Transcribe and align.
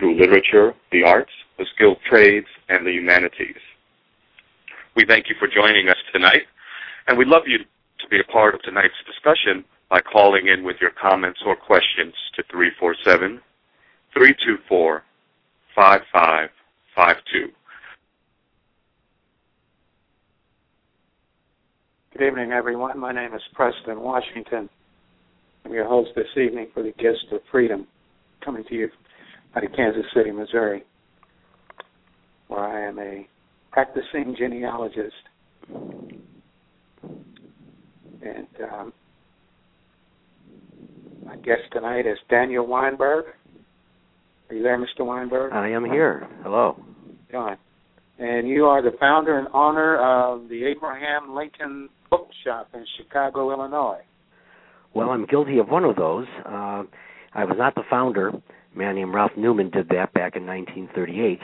through 0.00 0.18
literature, 0.18 0.74
the 0.90 1.04
arts, 1.04 1.30
the 1.58 1.66
skilled 1.74 1.98
trades, 2.08 2.46
and 2.68 2.84
the 2.84 2.90
humanities. 2.90 3.60
We 4.96 5.04
thank 5.06 5.28
you 5.28 5.36
for 5.38 5.46
joining 5.46 5.88
us 5.88 5.98
tonight, 6.12 6.44
and 7.06 7.16
we'd 7.16 7.28
love 7.28 7.44
you 7.46 7.58
to 7.58 8.08
be 8.10 8.18
a 8.18 8.32
part 8.32 8.54
of 8.54 8.62
tonight's 8.62 8.94
discussion 9.06 9.64
by 9.88 10.00
calling 10.00 10.48
in 10.48 10.64
with 10.64 10.76
your 10.80 10.90
comments 11.00 11.40
or 11.44 11.54
questions 11.54 12.14
to 12.34 12.42
347 12.50 13.40
324 14.14 15.04
5552. 15.76 17.52
Good 22.16 22.26
evening, 22.26 22.52
everyone. 22.52 22.98
My 22.98 23.12
name 23.12 23.34
is 23.34 23.42
Preston 23.54 24.00
Washington. 24.00 24.68
I'm 25.64 25.72
your 25.72 25.86
host 25.86 26.10
this 26.16 26.26
evening 26.36 26.68
for 26.72 26.82
the 26.82 26.92
Gist 26.98 27.32
of 27.32 27.40
Freedom, 27.50 27.86
coming 28.42 28.64
to 28.64 28.74
you 28.74 28.90
out 29.54 29.64
of 29.64 29.72
Kansas 29.74 30.04
City, 30.14 30.30
Missouri, 30.30 30.84
where 32.48 32.60
I 32.60 32.88
am 32.88 32.98
a 32.98 33.26
practicing 33.72 34.34
genealogist. 34.38 35.14
And 38.22 38.48
um, 38.72 38.92
my 41.24 41.36
guest 41.36 41.62
tonight 41.72 42.06
is 42.06 42.18
Daniel 42.28 42.66
Weinberg. 42.66 43.26
Are 44.48 44.54
you 44.54 44.62
there, 44.62 44.78
Mr. 44.78 45.06
Weinberg? 45.06 45.52
I 45.52 45.70
am 45.70 45.84
here. 45.84 46.28
Hello. 46.42 46.76
John. 47.30 47.56
And 48.18 48.48
you 48.48 48.66
are 48.66 48.82
the 48.82 48.96
founder 48.98 49.38
and 49.38 49.48
owner 49.54 49.96
of 49.96 50.48
the 50.48 50.64
Abraham 50.64 51.34
Lincoln 51.34 51.88
Bookshop 52.10 52.68
in 52.74 52.84
Chicago, 52.98 53.50
Illinois. 53.50 54.00
Well, 54.92 55.10
I'm 55.10 55.24
guilty 55.26 55.58
of 55.58 55.68
one 55.68 55.84
of 55.84 55.96
those. 55.96 56.26
Uh, 56.44 56.82
I 57.32 57.44
was 57.44 57.56
not 57.56 57.74
the 57.76 57.84
founder. 57.88 58.32
A 58.74 58.78
man 58.78 58.94
named 58.94 59.14
Ralph 59.14 59.32
Newman 59.36 59.70
did 59.70 59.88
that 59.88 60.12
back 60.12 60.36
in 60.36 60.46
1938. 60.46 61.40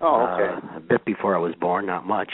Oh, 0.00 0.26
okay. 0.26 0.66
Uh, 0.66 0.76
a 0.76 0.80
bit 0.80 1.04
before 1.04 1.34
I 1.34 1.38
was 1.38 1.54
born, 1.60 1.86
not 1.86 2.06
much. 2.06 2.32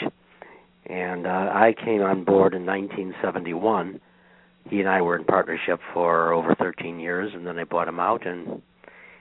And 0.87 1.25
uh, 1.25 1.29
I 1.29 1.73
came 1.83 2.01
on 2.01 2.23
board 2.23 2.53
in 2.53 2.65
1971. 2.65 3.99
He 4.69 4.79
and 4.79 4.89
I 4.89 5.01
were 5.01 5.15
in 5.15 5.25
partnership 5.25 5.79
for 5.93 6.33
over 6.33 6.55
13 6.55 6.99
years, 6.99 7.31
and 7.33 7.45
then 7.45 7.57
I 7.57 7.63
bought 7.63 7.87
him 7.87 7.99
out, 7.99 8.25
and 8.25 8.61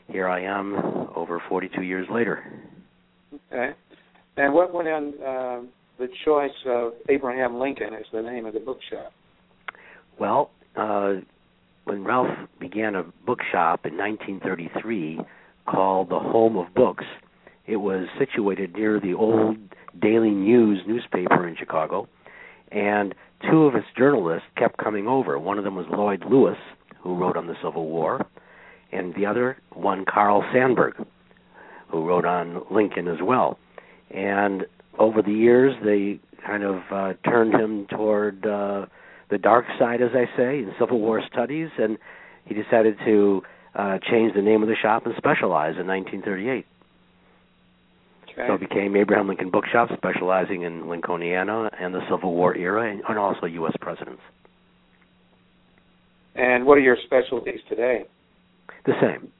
here 0.09 0.29
I 0.29 0.43
am 0.43 0.75
over 1.15 1.43
42 1.49 1.83
years 1.83 2.07
later. 2.11 2.45
Okay. 3.53 3.73
And 4.37 4.53
what 4.53 4.75
went 4.75 4.89
on 4.89 5.15
uh, 5.23 5.61
the 5.99 6.09
choice 6.25 6.51
of 6.67 6.93
Abraham 7.09 7.59
Lincoln 7.59 7.95
as 7.95 8.05
the 8.13 8.23
name 8.23 8.47
of 8.47 8.55
the 8.55 8.61
bookshop? 8.61 9.13
Well, 10.19 10.51
uh, 10.77 11.15
when 11.85 12.05
Ralph 12.05 12.37
began 12.59 12.95
a 12.95 13.05
bookshop 13.27 13.87
in 13.87 13.97
1933 13.97 15.21
called 15.67 16.09
the 16.09 16.19
Home 16.19 16.57
of 16.57 16.75
Books, 16.75 17.05
it 17.67 17.77
was 17.77 18.07
situated 18.19 18.75
near 18.75 19.01
the 19.01 19.15
old 19.15 19.57
Daily 20.01 20.31
News 20.31 20.83
newspaper 20.87 21.47
in 21.47 21.57
Chicago, 21.57 22.09
and 22.73 23.15
two 23.51 23.65
of 23.65 23.75
its 23.75 23.87
journalists 23.97 24.49
kept 24.57 24.79
coming 24.79 25.07
over. 25.07 25.39
One 25.39 25.59
of 25.59 25.65
them 25.65 25.77
was 25.77 25.87
Lloyd 25.91 26.25
Lewis, 26.29 26.59
who 27.01 27.17
wrote 27.17 27.37
on 27.37 27.47
the 27.47 27.57
Civil 27.63 27.87
War, 27.87 28.27
and 28.93 29.15
the 29.15 29.27
other 29.27 29.59
one, 29.73 30.05
Carl 30.05 30.43
Sandburg, 30.55 31.07
who 31.89 32.07
wrote 32.07 32.25
on 32.25 32.63
Lincoln 32.71 33.09
as 33.09 33.19
well. 33.23 33.59
And 34.11 34.67
over 34.99 35.23
the 35.23 35.33
years, 35.33 35.75
they 35.85 36.21
kind 36.45 36.63
of 36.63 36.83
uh, 36.91 37.15
turned 37.25 37.55
him 37.55 37.87
toward 37.87 38.47
uh, 38.47 38.87
the 39.31 39.39
dark 39.39 39.65
side, 39.79 40.03
as 40.03 40.11
I 40.15 40.27
say, 40.37 40.59
in 40.59 40.73
Civil 40.79 41.01
War 41.01 41.23
studies, 41.33 41.69
and 41.79 41.99
he 42.45 42.55
decided 42.55 42.97
to 43.05 43.43
uh, 43.75 43.99
change 44.11 44.35
the 44.35 44.43
name 44.43 44.63
of 44.63 44.69
the 44.69 44.77
shop 44.81 45.07
and 45.07 45.15
specialize 45.17 45.75
in 45.81 45.87
1938. 45.87 46.67
Okay. 48.25 48.47
So 48.49 48.55
it 48.55 48.61
became 48.61 48.97
Abraham 48.97 49.29
Lincoln 49.29 49.51
Bookshop, 49.51 49.91
specializing 49.97 50.63
in 50.63 50.83
Lincolniana 50.85 51.71
and 51.81 51.95
the 51.95 52.01
Civil 52.11 52.35
War 52.35 52.57
era, 52.57 52.91
and, 52.91 53.03
and 53.09 53.19
also 53.19 53.47
U.S. 53.47 53.73
presidents. 53.81 54.23
And 56.35 56.67
what 56.67 56.77
are 56.79 56.81
your 56.81 56.97
specialties 57.05 57.61
today? 57.69 58.05
The 58.87 58.95
same. 59.01 59.31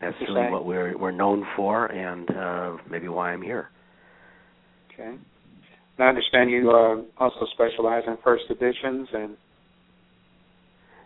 That's 0.00 0.16
The 0.18 0.26
really 0.26 0.42
same. 0.46 0.52
what 0.52 0.66
we're 0.66 0.98
we're 0.98 1.12
known 1.12 1.46
for, 1.54 1.86
and 1.86 2.28
uh, 2.30 2.76
maybe 2.90 3.06
why 3.06 3.32
I'm 3.32 3.42
here. 3.42 3.68
Okay. 4.92 5.14
I 5.98 6.04
understand 6.04 6.50
you 6.50 6.70
uh, 6.70 7.22
also 7.22 7.46
specialize 7.52 8.02
in 8.06 8.16
first 8.24 8.44
editions 8.50 9.08
and 9.12 9.36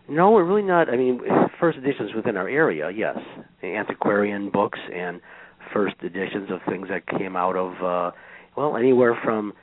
No, 0.09 0.31
we're 0.31 0.45
really 0.45 0.63
not. 0.63 0.89
I 0.89 0.97
mean, 0.97 1.19
first 1.59 1.77
editions 1.77 2.11
within 2.15 2.37
our 2.37 2.47
area, 2.47 2.89
yes, 2.89 3.17
antiquarian 3.63 4.49
books 4.49 4.79
and 4.93 5.21
first 5.73 5.95
editions 6.01 6.49
of 6.49 6.59
things 6.69 6.87
that 6.89 7.05
came 7.19 7.35
out 7.35 7.55
of 7.55 7.83
uh, 7.83 8.11
well, 8.55 8.77
anywhere 8.77 9.17
from 9.23 9.53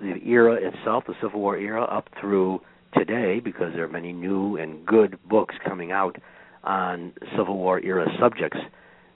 the 0.00 0.16
era 0.26 0.54
itself, 0.54 1.04
the 1.06 1.14
Civil 1.22 1.40
War 1.40 1.56
era, 1.56 1.84
up 1.84 2.08
through 2.20 2.60
today, 2.94 3.40
because 3.42 3.72
there 3.74 3.84
are 3.84 3.88
many 3.88 4.12
new 4.12 4.56
and 4.56 4.84
good 4.84 5.18
books 5.28 5.54
coming 5.64 5.92
out 5.92 6.16
on 6.64 7.12
Civil 7.36 7.56
War 7.56 7.80
era 7.80 8.06
subjects 8.18 8.58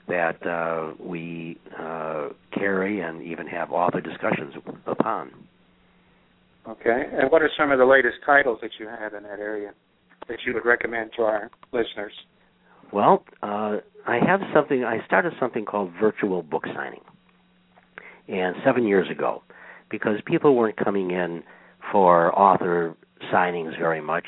that 0.07 0.45
uh, 0.45 0.93
we 0.99 1.57
uh, 1.79 2.29
carry 2.53 3.01
and 3.01 3.21
even 3.21 3.47
have 3.47 3.71
author 3.71 4.01
discussions 4.01 4.53
upon. 4.85 5.31
okay. 6.67 7.03
And 7.13 7.31
what 7.31 7.41
are 7.41 7.49
some 7.57 7.71
of 7.71 7.79
the 7.79 7.85
latest 7.85 8.17
titles 8.25 8.59
that 8.61 8.71
you 8.79 8.87
have 8.87 9.13
in 9.13 9.23
that 9.23 9.39
area 9.39 9.71
that 10.27 10.39
you 10.45 10.53
would 10.53 10.65
recommend 10.65 11.11
to 11.17 11.23
our 11.23 11.49
listeners? 11.71 12.13
Well, 12.91 13.23
uh, 13.41 13.77
I 14.05 14.19
have 14.25 14.41
something. 14.53 14.83
I 14.83 15.05
started 15.05 15.33
something 15.39 15.65
called 15.65 15.91
virtual 15.99 16.43
book 16.43 16.65
signing, 16.75 17.01
and 18.27 18.55
seven 18.65 18.85
years 18.85 19.09
ago, 19.09 19.43
because 19.89 20.15
people 20.25 20.55
weren't 20.55 20.77
coming 20.77 21.11
in 21.11 21.43
for 21.91 22.37
author 22.37 22.95
signings 23.33 23.77
very 23.79 24.01
much, 24.01 24.25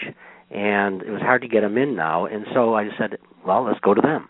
and 0.50 1.02
it 1.02 1.10
was 1.10 1.22
hard 1.22 1.42
to 1.42 1.48
get 1.48 1.62
them 1.62 1.78
in 1.78 1.96
now. 1.96 2.26
And 2.26 2.46
so 2.54 2.74
I 2.74 2.88
said, 2.98 3.18
well, 3.46 3.66
let's 3.66 3.80
go 3.80 3.94
to 3.94 4.02
them. 4.02 4.30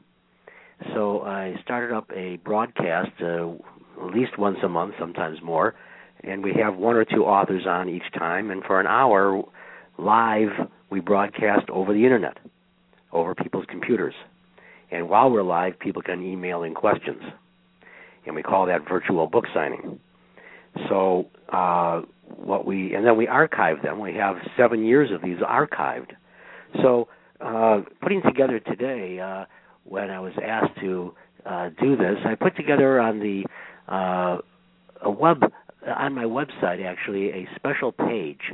So 0.93 1.21
I 1.21 1.55
started 1.63 1.95
up 1.95 2.09
a 2.15 2.37
broadcast, 2.37 3.11
uh, 3.21 3.51
at 4.05 4.13
least 4.13 4.37
once 4.37 4.57
a 4.63 4.69
month, 4.69 4.95
sometimes 4.99 5.41
more, 5.41 5.75
and 6.23 6.43
we 6.43 6.53
have 6.61 6.75
one 6.75 6.95
or 6.95 7.05
two 7.05 7.25
authors 7.25 7.65
on 7.67 7.89
each 7.89 8.11
time. 8.17 8.51
And 8.51 8.63
for 8.63 8.79
an 8.79 8.87
hour, 8.87 9.43
live, 9.97 10.49
we 10.89 10.99
broadcast 10.99 11.69
over 11.69 11.93
the 11.93 12.03
internet, 12.03 12.37
over 13.11 13.35
people's 13.35 13.65
computers. 13.67 14.13
And 14.91 15.09
while 15.09 15.29
we're 15.31 15.43
live, 15.43 15.79
people 15.79 16.01
can 16.01 16.23
email 16.23 16.63
in 16.63 16.75
questions, 16.75 17.21
and 18.25 18.35
we 18.35 18.43
call 18.43 18.67
that 18.67 18.87
virtual 18.87 19.27
book 19.27 19.45
signing. 19.53 19.99
So 20.87 21.27
uh, 21.51 22.01
what 22.35 22.65
we 22.65 22.93
and 22.93 23.05
then 23.05 23.17
we 23.17 23.27
archive 23.27 23.81
them. 23.81 23.99
We 23.99 24.15
have 24.15 24.37
seven 24.57 24.85
years 24.85 25.11
of 25.11 25.21
these 25.21 25.37
archived. 25.37 26.11
So 26.81 27.07
uh, 27.41 27.81
putting 28.01 28.21
together 28.21 28.59
today, 28.59 29.19
uh, 29.19 29.45
when 29.85 30.09
I 30.09 30.19
was 30.19 30.33
asked 30.43 30.79
to 30.81 31.13
uh, 31.45 31.69
do 31.81 31.95
this, 31.95 32.17
I 32.25 32.35
put 32.35 32.55
together 32.55 32.99
on 32.99 33.19
the 33.19 33.45
uh, 33.91 34.37
a 35.01 35.09
web 35.09 35.43
on 35.85 36.13
my 36.13 36.23
website 36.23 36.83
actually 36.85 37.29
a 37.29 37.47
special 37.55 37.91
page 37.91 38.53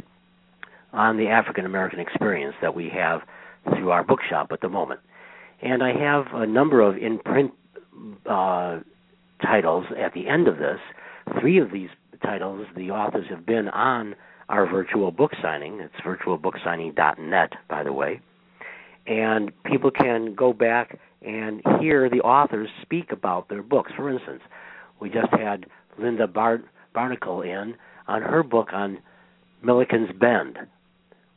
on 0.91 1.17
the 1.17 1.27
African 1.27 1.65
American 1.65 1.99
experience 1.99 2.55
that 2.61 2.73
we 2.75 2.89
have 2.89 3.21
through 3.75 3.91
our 3.91 4.03
bookshop 4.03 4.51
at 4.51 4.61
the 4.61 4.69
moment, 4.69 4.99
and 5.61 5.83
I 5.83 5.93
have 5.93 6.25
a 6.33 6.47
number 6.47 6.81
of 6.81 6.97
in 6.97 7.19
print 7.19 7.51
uh, 8.25 8.79
titles 9.41 9.85
at 9.97 10.13
the 10.13 10.27
end 10.27 10.47
of 10.47 10.57
this. 10.57 10.79
Three 11.39 11.59
of 11.59 11.71
these 11.71 11.89
titles, 12.23 12.65
the 12.75 12.91
authors 12.91 13.25
have 13.29 13.45
been 13.45 13.69
on 13.69 14.15
our 14.49 14.65
virtual 14.65 15.11
book 15.11 15.31
signing. 15.41 15.79
It's 15.79 15.93
virtualbooksigning.net, 16.03 17.53
by 17.69 17.83
the 17.83 17.93
way. 17.93 18.19
And 19.05 19.51
people 19.63 19.91
can 19.91 20.35
go 20.35 20.53
back 20.53 20.97
and 21.21 21.61
hear 21.79 22.09
the 22.09 22.21
authors 22.21 22.69
speak 22.81 23.11
about 23.11 23.49
their 23.49 23.63
books. 23.63 23.91
For 23.95 24.09
instance, 24.09 24.41
we 24.99 25.09
just 25.09 25.31
had 25.31 25.65
Linda 25.97 26.27
Bar- 26.27 26.63
Barnickel 26.95 27.45
in 27.45 27.75
on 28.07 28.21
her 28.21 28.43
book 28.43 28.69
on 28.73 28.99
Milliken's 29.61 30.09
Bend, 30.19 30.57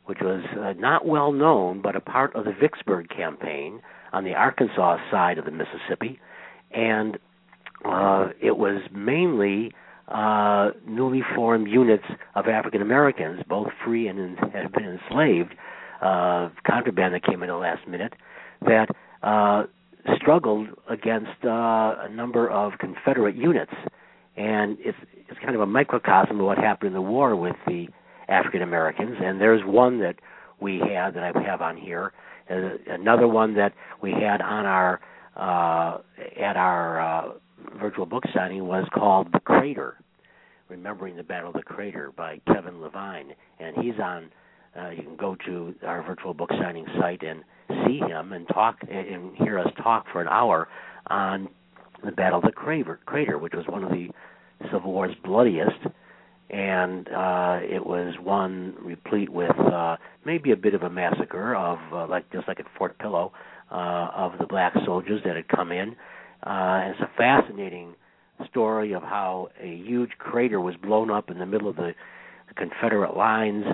which 0.05 0.19
was 0.21 0.43
uh, 0.59 0.73
not 0.79 1.05
well 1.05 1.31
known, 1.31 1.81
but 1.81 1.95
a 1.95 2.01
part 2.01 2.35
of 2.35 2.45
the 2.45 2.53
Vicksburg 2.59 3.09
campaign 3.09 3.81
on 4.11 4.23
the 4.23 4.33
Arkansas 4.33 4.97
side 5.11 5.37
of 5.37 5.45
the 5.45 5.51
Mississippi. 5.51 6.19
And 6.71 7.17
uh, 7.85 8.29
it 8.41 8.57
was 8.57 8.81
mainly 8.91 9.71
uh, 10.07 10.71
newly 10.87 11.21
formed 11.35 11.67
units 11.67 12.05
of 12.35 12.47
African 12.47 12.81
Americans, 12.81 13.41
both 13.47 13.69
free 13.83 14.07
and 14.07 14.37
had 14.53 14.71
been 14.71 14.85
enslaved, 14.85 15.55
uh, 16.01 16.49
contraband 16.65 17.13
that 17.13 17.23
came 17.23 17.41
in 17.43 17.49
the 17.49 17.55
last 17.55 17.87
minute, 17.87 18.13
that 18.61 18.87
uh, 19.23 19.63
struggled 20.17 20.67
against 20.89 21.43
uh, 21.45 21.95
a 21.99 22.09
number 22.11 22.49
of 22.49 22.73
Confederate 22.79 23.35
units, 23.35 23.73
and 24.35 24.77
it's 24.81 24.97
it's 25.29 25.39
kind 25.39 25.55
of 25.55 25.61
a 25.61 25.65
microcosm 25.65 26.39
of 26.39 26.45
what 26.45 26.57
happened 26.57 26.87
in 26.87 26.93
the 26.93 27.01
war 27.01 27.35
with 27.35 27.55
the 27.65 27.87
African 28.27 28.61
Americans. 28.61 29.17
And 29.23 29.39
there's 29.39 29.63
one 29.63 29.99
that 30.01 30.15
we 30.59 30.79
had 30.79 31.15
that 31.15 31.23
I 31.23 31.41
have 31.41 31.61
on 31.61 31.77
here, 31.77 32.11
uh, 32.49 32.77
another 32.87 33.27
one 33.27 33.55
that 33.55 33.73
we 34.01 34.11
had 34.11 34.41
on 34.41 34.65
our 34.65 34.99
uh, 35.35 35.99
at 36.39 36.57
our 36.57 37.01
uh, 37.01 37.31
virtual 37.79 38.05
book 38.05 38.23
signing 38.35 38.67
was 38.67 38.85
called 38.93 39.31
The 39.31 39.39
Crater, 39.39 39.97
Remembering 40.69 41.15
the 41.15 41.23
Battle 41.23 41.49
of 41.49 41.55
the 41.55 41.63
Crater 41.63 42.11
by 42.15 42.39
Kevin 42.47 42.81
Levin, 42.81 43.33
and 43.59 43.77
he's 43.77 43.99
on. 44.01 44.29
Uh, 44.79 44.89
you 44.89 45.03
can 45.03 45.15
go 45.15 45.35
to 45.45 45.75
our 45.85 46.03
virtual 46.03 46.33
book 46.33 46.49
signing 46.61 46.85
site 46.99 47.21
and 47.23 47.43
see 47.85 47.99
him 47.99 48.33
and 48.33 48.47
talk 48.47 48.77
and 48.89 49.35
hear 49.37 49.59
us 49.59 49.67
talk 49.81 50.05
for 50.11 50.21
an 50.21 50.27
hour 50.27 50.67
on 51.07 51.47
the 52.03 52.11
Battle 52.11 52.39
of 52.39 52.45
the 52.45 52.51
Crater, 52.51 52.99
Crater 53.05 53.37
which 53.37 53.53
was 53.53 53.65
one 53.67 53.83
of 53.83 53.91
the 53.91 54.09
Civil 54.71 54.91
War's 54.91 55.15
bloodiest, 55.23 55.79
and 56.49 57.07
uh, 57.09 57.59
it 57.61 57.85
was 57.85 58.15
one 58.21 58.75
replete 58.81 59.29
with 59.29 59.57
uh, 59.59 59.97
maybe 60.25 60.51
a 60.51 60.55
bit 60.55 60.73
of 60.73 60.83
a 60.83 60.89
massacre 60.89 61.55
of 61.55 61.79
uh, 61.91 62.07
like 62.07 62.31
just 62.31 62.47
like 62.47 62.59
at 62.59 62.65
Fort 62.77 62.97
Pillow 62.99 63.31
uh, 63.71 64.09
of 64.15 64.33
the 64.39 64.45
black 64.45 64.73
soldiers 64.85 65.21
that 65.25 65.35
had 65.35 65.47
come 65.47 65.71
in. 65.71 65.95
Uh, 66.45 66.83
and 66.83 66.91
it's 66.91 67.01
a 67.01 67.17
fascinating 67.17 67.95
story 68.49 68.93
of 68.93 69.03
how 69.03 69.49
a 69.61 69.67
huge 69.67 70.11
crater 70.17 70.59
was 70.59 70.75
blown 70.75 71.09
up 71.09 71.29
in 71.29 71.39
the 71.39 71.45
middle 71.45 71.69
of 71.69 71.75
the, 71.75 71.93
the 72.47 72.53
Confederate 72.55 73.15
lines 73.15 73.65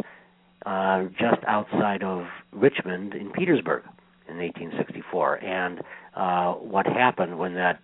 uh, 0.66 1.06
just 1.20 1.44
outside 1.48 2.04
of 2.04 2.26
Richmond 2.52 3.14
in 3.14 3.32
Petersburg 3.32 3.84
in 4.28 4.38
1864, 4.38 5.36
and 5.44 5.80
uh, 6.16 6.54
what 6.54 6.86
happened 6.86 7.38
when 7.38 7.56
that 7.56 7.80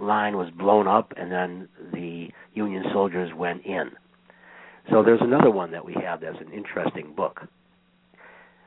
line 0.00 0.36
was 0.36 0.50
blown 0.58 0.88
up 0.88 1.12
and 1.16 1.30
then 1.30 1.68
the 1.92 2.28
Union 2.54 2.84
soldiers 2.92 3.30
went 3.36 3.64
in. 3.64 3.90
So 4.90 5.02
there's 5.02 5.20
another 5.20 5.50
one 5.50 5.70
that 5.72 5.84
we 5.84 5.94
have 6.04 6.20
that's 6.20 6.38
an 6.40 6.52
interesting 6.52 7.12
book. 7.14 7.40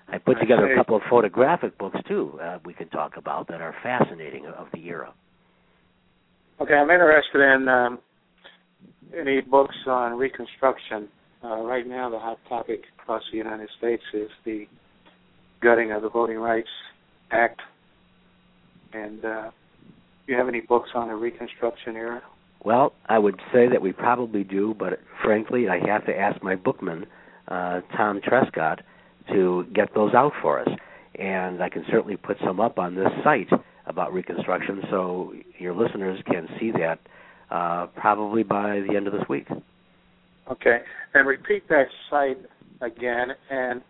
I 0.08 0.20
put 0.20 0.40
together 0.40 0.72
a 0.72 0.76
couple 0.76 0.96
of 0.96 1.02
photographic 1.10 1.78
books 1.78 1.98
too. 2.08 2.40
Uh, 2.42 2.60
we 2.64 2.74
can 2.74 2.88
talk 2.90 3.18
about 3.18 3.48
that 3.48 3.62
are 3.62 3.76
fascinating 3.82 4.46
of 4.46 4.68
the 4.74 4.86
era. 4.88 5.12
Okay, 6.62 6.76
I'm 6.76 6.90
interested 6.90 7.42
in 7.42 7.68
um, 7.68 8.00
any 9.20 9.42
books 9.42 9.76
on 9.88 10.18
Reconstruction. 10.18 11.08
Uh, 11.44 11.58
right 11.58 11.86
now, 11.86 12.10
the 12.10 12.20
hot 12.20 12.40
topic 12.48 12.84
across 13.00 13.24
the 13.32 13.38
United 13.38 13.70
States 13.78 14.04
is 14.14 14.30
the 14.46 14.66
gutting 15.62 15.92
of 15.92 16.02
the 16.02 16.10
Voting 16.10 16.38
Rights 16.38 16.70
Act. 17.32 17.60
And 18.94 19.26
uh, 19.26 19.52
do 20.26 20.32
you 20.32 20.38
have 20.38 20.48
any 20.48 20.62
books 20.62 20.90
on 20.96 21.10
the 21.10 21.16
Reconstruction 21.16 21.96
era? 21.96 22.22
Well, 22.64 22.94
I 23.08 23.20
would 23.20 23.42
say 23.52 23.68
that 23.68 23.82
we 23.82 23.92
probably 23.92 24.46
do, 24.46 24.74
but 24.78 25.00
frankly, 25.22 25.68
I 25.68 25.86
have 25.86 26.06
to 26.06 26.18
ask 26.18 26.42
my 26.42 26.56
bookman, 26.56 27.08
uh, 27.50 27.82
Tom 27.98 28.22
Trescott, 28.22 28.80
to 29.34 29.66
get 29.74 29.94
those 29.94 30.14
out 30.14 30.32
for 30.42 30.62
us. 30.62 30.70
And 31.20 31.62
I 31.62 31.68
can 31.68 31.84
certainly 31.92 32.16
put 32.16 32.38
some 32.46 32.62
up 32.62 32.80
on 32.80 32.96
this 32.96 33.10
site 33.24 33.50
about 33.86 34.14
Reconstruction 34.14 34.84
so 34.90 35.34
your 35.60 35.76
listeners 35.76 36.22
can 36.26 36.48
see 36.58 36.72
that 36.72 37.00
uh, 37.52 37.88
probably 37.98 38.44
by 38.44 38.80
the 38.88 38.96
end 38.96 39.08
of 39.08 39.14
this 39.14 39.28
week. 39.28 39.48
Okay. 40.52 40.80
And 41.14 41.28
repeat 41.28 41.68
that 41.70 41.86
site 42.10 42.40
again. 42.82 43.30
And 43.50 43.82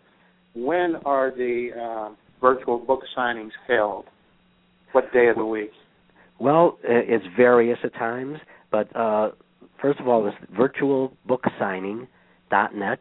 when 0.56 0.98
are 1.06 1.32
the 1.32 1.70
uh, 1.80 2.10
virtual 2.42 2.78
book 2.78 3.02
signings 3.18 3.52
held? 3.68 4.06
What 4.92 5.12
day 5.12 5.28
of 5.28 5.38
the 5.38 5.46
week? 5.46 5.72
Well, 6.40 6.78
it's 6.84 7.26
various 7.38 7.80
at 7.84 7.94
times, 7.94 8.40
but 8.72 8.94
uh, 8.96 9.32
first 9.82 10.00
of 10.00 10.08
all, 10.08 10.28
it's 10.28 10.38
virtualbooksigning.net, 10.52 13.00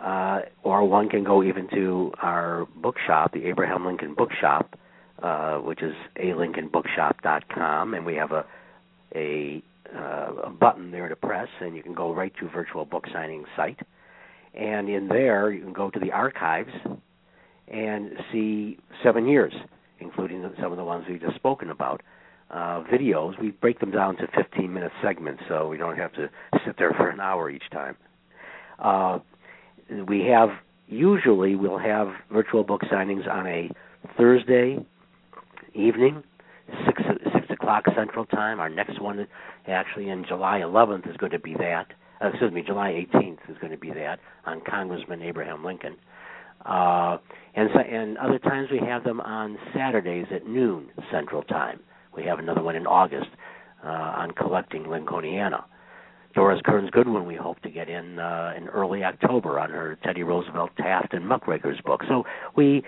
uh, 0.00 0.40
or 0.62 0.88
one 0.88 1.08
can 1.08 1.24
go 1.24 1.42
even 1.42 1.68
to 1.70 2.12
our 2.22 2.66
bookshop, 2.76 3.32
the 3.32 3.46
Abraham 3.46 3.84
Lincoln 3.84 4.14
Bookshop, 4.14 4.78
uh, 5.22 5.56
which 5.58 5.82
is 5.82 5.94
alincolnbookshop.com, 6.16 7.94
and 7.94 8.06
we 8.06 8.14
have 8.14 8.32
a 8.32 8.46
a, 9.14 9.62
uh, 9.94 10.32
a 10.44 10.50
button 10.50 10.90
there 10.90 11.08
to 11.08 11.16
press, 11.16 11.48
and 11.60 11.76
you 11.76 11.82
can 11.82 11.94
go 11.94 12.14
right 12.14 12.32
to 12.40 12.48
virtual 12.48 12.84
book 12.84 13.06
signing 13.12 13.44
site. 13.56 13.80
And 14.54 14.88
in 14.88 15.08
there, 15.08 15.50
you 15.50 15.62
can 15.62 15.72
go 15.72 15.90
to 15.90 15.98
the 15.98 16.12
archives 16.12 16.72
and 17.68 18.12
see 18.30 18.78
seven 19.02 19.26
years 19.26 19.54
including 20.02 20.44
some 20.60 20.72
of 20.72 20.78
the 20.78 20.84
ones 20.84 21.06
we've 21.08 21.20
just 21.20 21.36
spoken 21.36 21.70
about. 21.70 22.02
Uh, 22.50 22.82
videos, 22.92 23.40
we 23.40 23.50
break 23.50 23.80
them 23.80 23.90
down 23.90 24.16
to 24.16 24.26
15 24.36 24.72
minute 24.72 24.92
segments 25.02 25.42
so 25.48 25.68
we 25.68 25.78
don't 25.78 25.96
have 25.96 26.12
to 26.12 26.28
sit 26.66 26.76
there 26.76 26.92
for 26.92 27.08
an 27.08 27.18
hour 27.18 27.48
each 27.48 27.70
time. 27.70 27.96
Uh, 28.78 29.18
we 30.06 30.20
have, 30.26 30.50
usually, 30.86 31.54
we'll 31.54 31.78
have 31.78 32.08
virtual 32.30 32.62
book 32.62 32.82
signings 32.92 33.26
on 33.26 33.46
a 33.46 33.70
Thursday 34.18 34.84
evening, 35.74 36.22
6, 36.22 36.22
6 36.22 36.31
o'clock 37.62 37.84
Central 37.96 38.26
Time. 38.26 38.60
Our 38.60 38.68
next 38.68 39.00
one, 39.00 39.26
actually, 39.68 40.08
in 40.08 40.24
July 40.26 40.60
11th, 40.60 41.08
is 41.08 41.16
going 41.16 41.32
to 41.32 41.38
be 41.38 41.54
that. 41.54 41.86
Uh, 42.20 42.28
excuse 42.28 42.52
me, 42.52 42.62
July 42.66 43.06
18th 43.14 43.38
is 43.48 43.56
going 43.60 43.70
to 43.70 43.78
be 43.78 43.90
that 43.90 44.18
on 44.46 44.60
Congressman 44.68 45.22
Abraham 45.22 45.64
Lincoln. 45.64 45.96
Uh, 46.64 47.18
and 47.54 47.68
so, 47.74 47.80
and 47.80 48.18
other 48.18 48.38
times 48.38 48.68
we 48.70 48.78
have 48.78 49.04
them 49.04 49.20
on 49.20 49.58
Saturdays 49.74 50.26
at 50.34 50.46
noon 50.46 50.88
Central 51.10 51.42
Time. 51.42 51.80
We 52.16 52.24
have 52.24 52.38
another 52.38 52.62
one 52.62 52.76
in 52.76 52.86
August 52.86 53.30
uh, 53.84 53.88
on 53.88 54.32
collecting 54.32 54.84
Lincolniana. 54.84 55.64
Doris 56.34 56.60
Kearns 56.64 56.90
Goodwin 56.90 57.26
we 57.26 57.34
hope 57.34 57.60
to 57.60 57.70
get 57.70 57.88
in 57.88 58.18
uh, 58.18 58.54
in 58.56 58.68
early 58.68 59.04
October 59.04 59.58
on 59.58 59.70
her 59.70 59.98
Teddy 60.02 60.22
Roosevelt, 60.22 60.70
Taft, 60.78 61.12
and 61.12 61.26
Muckrakers 61.26 61.80
book. 61.84 62.00
So 62.08 62.24
we 62.56 62.82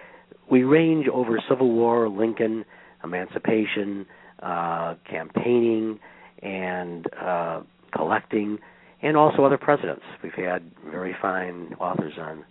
we 0.50 0.62
range 0.62 1.06
over 1.08 1.38
Civil 1.48 1.70
War, 1.72 2.08
Lincoln, 2.08 2.64
emancipation, 3.02 4.06
uh, 4.44 4.94
campaigning, 5.10 5.98
and 6.42 7.06
uh, 7.20 7.62
collecting, 7.96 8.58
and 9.02 9.16
also 9.16 9.44
other 9.44 9.58
presidents. 9.58 10.02
We've 10.22 10.32
had 10.32 10.70
very 10.90 11.16
fine 11.20 11.74
authors 11.80 12.12
on 12.20 12.44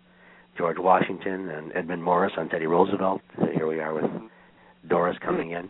George 0.57 0.77
Washington 0.79 1.49
and 1.49 1.71
Edmund 1.75 2.03
Morris 2.03 2.33
on 2.37 2.49
Teddy 2.49 2.65
Roosevelt. 2.65 3.21
So 3.39 3.45
here 3.53 3.67
we 3.67 3.79
are 3.79 3.93
with 3.93 4.09
Doris 4.87 5.17
coming 5.23 5.51
in. 5.51 5.69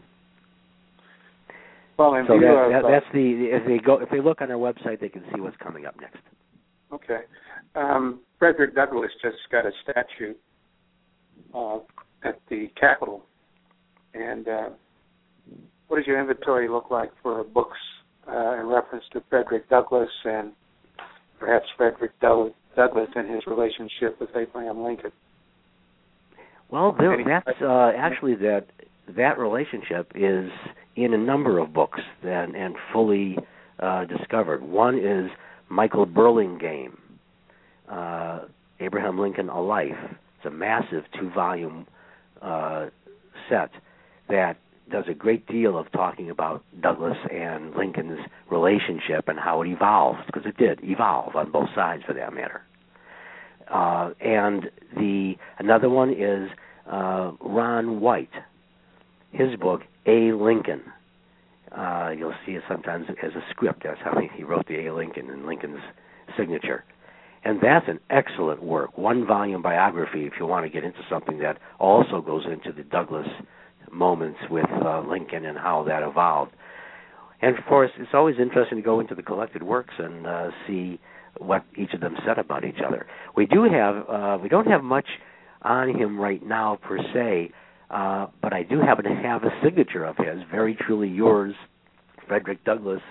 Well, 1.98 2.12
so 2.28 2.40
that, 2.40 2.70
that, 2.72 2.90
that's 2.90 3.06
the 3.14 3.50
if 3.52 3.68
they 3.68 3.78
go 3.78 4.00
if 4.00 4.10
they 4.10 4.20
look 4.20 4.42
on 4.42 4.50
our 4.50 4.58
website, 4.58 5.00
they 5.00 5.10
can 5.10 5.24
see 5.34 5.40
what's 5.40 5.58
coming 5.58 5.86
up 5.86 5.96
next. 6.02 6.18
Okay, 6.92 7.22
um, 7.76 8.22
Frederick 8.40 8.76
Douglass 8.76 9.12
just 9.22 9.38
got 9.52 9.66
a 9.66 9.72
statue 9.84 10.34
uh, 11.54 11.78
at 12.24 12.40
the 12.50 12.70
Capitol, 12.80 13.24
and 14.16 14.48
uh, 14.48 14.70
what 15.94 16.00
does 16.00 16.08
your 16.08 16.20
inventory 16.20 16.68
look 16.68 16.90
like 16.90 17.12
for 17.22 17.44
books 17.44 17.78
uh, 18.28 18.60
in 18.60 18.66
reference 18.66 19.04
to 19.14 19.22
Frederick 19.30 19.70
Douglass 19.70 20.10
and 20.26 20.52
perhaps 21.40 21.68
Frederick 21.78 22.20
Douglass 22.20 22.54
and 23.16 23.30
his 23.30 23.46
relationship 23.46 24.20
with 24.20 24.30
Abraham 24.36 24.84
Lincoln. 24.84 25.12
Well, 26.72 26.96
there, 26.98 27.16
that's 27.24 27.62
uh, 27.62 27.92
actually 27.96 28.34
that 28.38 28.66
that 29.16 29.38
relationship 29.38 30.12
is 30.16 30.50
in 30.96 31.14
a 31.14 31.18
number 31.18 31.60
of 31.60 31.76
books 31.76 32.00
and, 32.24 32.56
and 32.56 32.74
fully 32.92 33.38
uh, 33.78 34.06
discovered. 34.06 34.64
One 34.64 34.98
is 34.98 35.30
Michael 35.70 36.08
Burlingame, 36.08 36.98
uh, 37.88 38.46
Abraham 38.80 39.20
Lincoln: 39.20 39.48
A 39.50 39.62
Life. 39.62 39.92
It's 40.02 40.48
a 40.48 40.50
massive 40.50 41.04
two-volume 41.20 41.86
uh, 42.42 42.88
set 43.48 43.70
that 44.30 44.58
does 44.94 45.06
a 45.10 45.14
great 45.14 45.48
deal 45.48 45.76
of 45.76 45.92
talking 45.92 46.30
about 46.30 46.64
Douglass 46.80 47.18
and 47.32 47.76
Lincoln's 47.76 48.20
relationship 48.52 49.28
and 49.28 49.40
how 49.40 49.64
it 49.64 49.68
evolved, 49.68 50.20
because 50.28 50.44
it 50.46 50.56
did 50.56 50.80
evolve 50.84 51.36
on 51.36 51.52
both 51.52 51.70
sides 51.74 52.04
for 52.06 52.14
that 52.14 52.32
matter. 52.32 52.62
Uh, 53.74 54.12
and 54.22 54.70
the 54.96 55.34
another 55.58 55.90
one 55.90 56.12
is 56.12 56.48
uh, 56.92 57.32
Ron 57.42 58.02
White, 58.02 58.30
his 59.32 59.56
book 59.60 59.82
A 60.06 60.32
Lincoln. 60.32 60.84
Uh, 61.76 62.12
you'll 62.16 62.36
see 62.46 62.52
it 62.52 62.62
sometimes 62.70 63.08
as 63.24 63.32
a 63.32 63.44
script. 63.50 63.82
That's 63.84 64.00
how 64.04 64.20
he, 64.22 64.30
he 64.38 64.44
wrote 64.44 64.68
the 64.68 64.86
A 64.86 64.94
Lincoln 64.94 65.32
and 65.32 65.48
Lincoln's 65.48 65.82
signature. 66.38 66.84
And 67.44 67.60
that's 67.62 67.88
an 67.88 68.00
excellent 68.12 68.62
work, 68.62 68.96
one 68.96 69.26
volume 69.26 69.64
biography 69.64 70.28
if 70.28 70.34
you 70.40 70.46
want 70.46 70.66
to 70.66 70.70
get 70.70 70.84
into 70.84 71.00
something 71.10 71.40
that 71.40 71.58
also 71.80 72.22
goes 72.22 72.44
into 72.46 72.72
the 72.72 72.84
Douglass 72.84 73.28
moments 73.94 74.40
with 74.50 74.66
uh, 74.86 75.02
Lincoln 75.02 75.46
and 75.46 75.58
how 75.58 75.84
that 75.88 76.04
evolved. 76.04 76.52
and 77.42 77.58
of 77.58 77.64
course, 77.66 77.92
it's 77.98 78.12
always 78.14 78.36
interesting 78.40 78.78
to 78.78 78.84
go 78.84 79.00
into 79.00 79.16
the 79.16 79.24
collected 79.24 79.64
works 79.64 79.94
and 79.98 80.28
uh, 80.28 80.50
see 80.68 81.00
what 81.38 81.64
each 81.76 81.94
of 81.94 82.02
them 82.02 82.16
said 82.26 82.38
about 82.38 82.64
each 82.64 82.82
other. 82.86 83.06
We 83.36 83.46
do 83.46 83.64
have 83.64 84.10
uh, 84.10 84.38
we 84.42 84.50
don't 84.50 84.68
have 84.68 84.84
much 84.84 85.08
on 85.62 85.90
him 85.96 86.20
right 86.20 86.46
now 86.46 86.78
per 86.82 86.98
se, 87.14 87.52
uh, 87.90 88.28
but 88.42 88.54
I 88.54 88.64
do 88.64 88.80
happen 88.80 89.06
to 89.06 89.16
have 89.16 89.44
a 89.44 89.50
signature 89.64 90.04
of 90.04 90.18
his, 90.18 90.44
very 90.52 90.76
truly 90.76 91.08
yours, 91.08 91.56
Frederick 92.28 92.64
Douglass, 92.66 93.02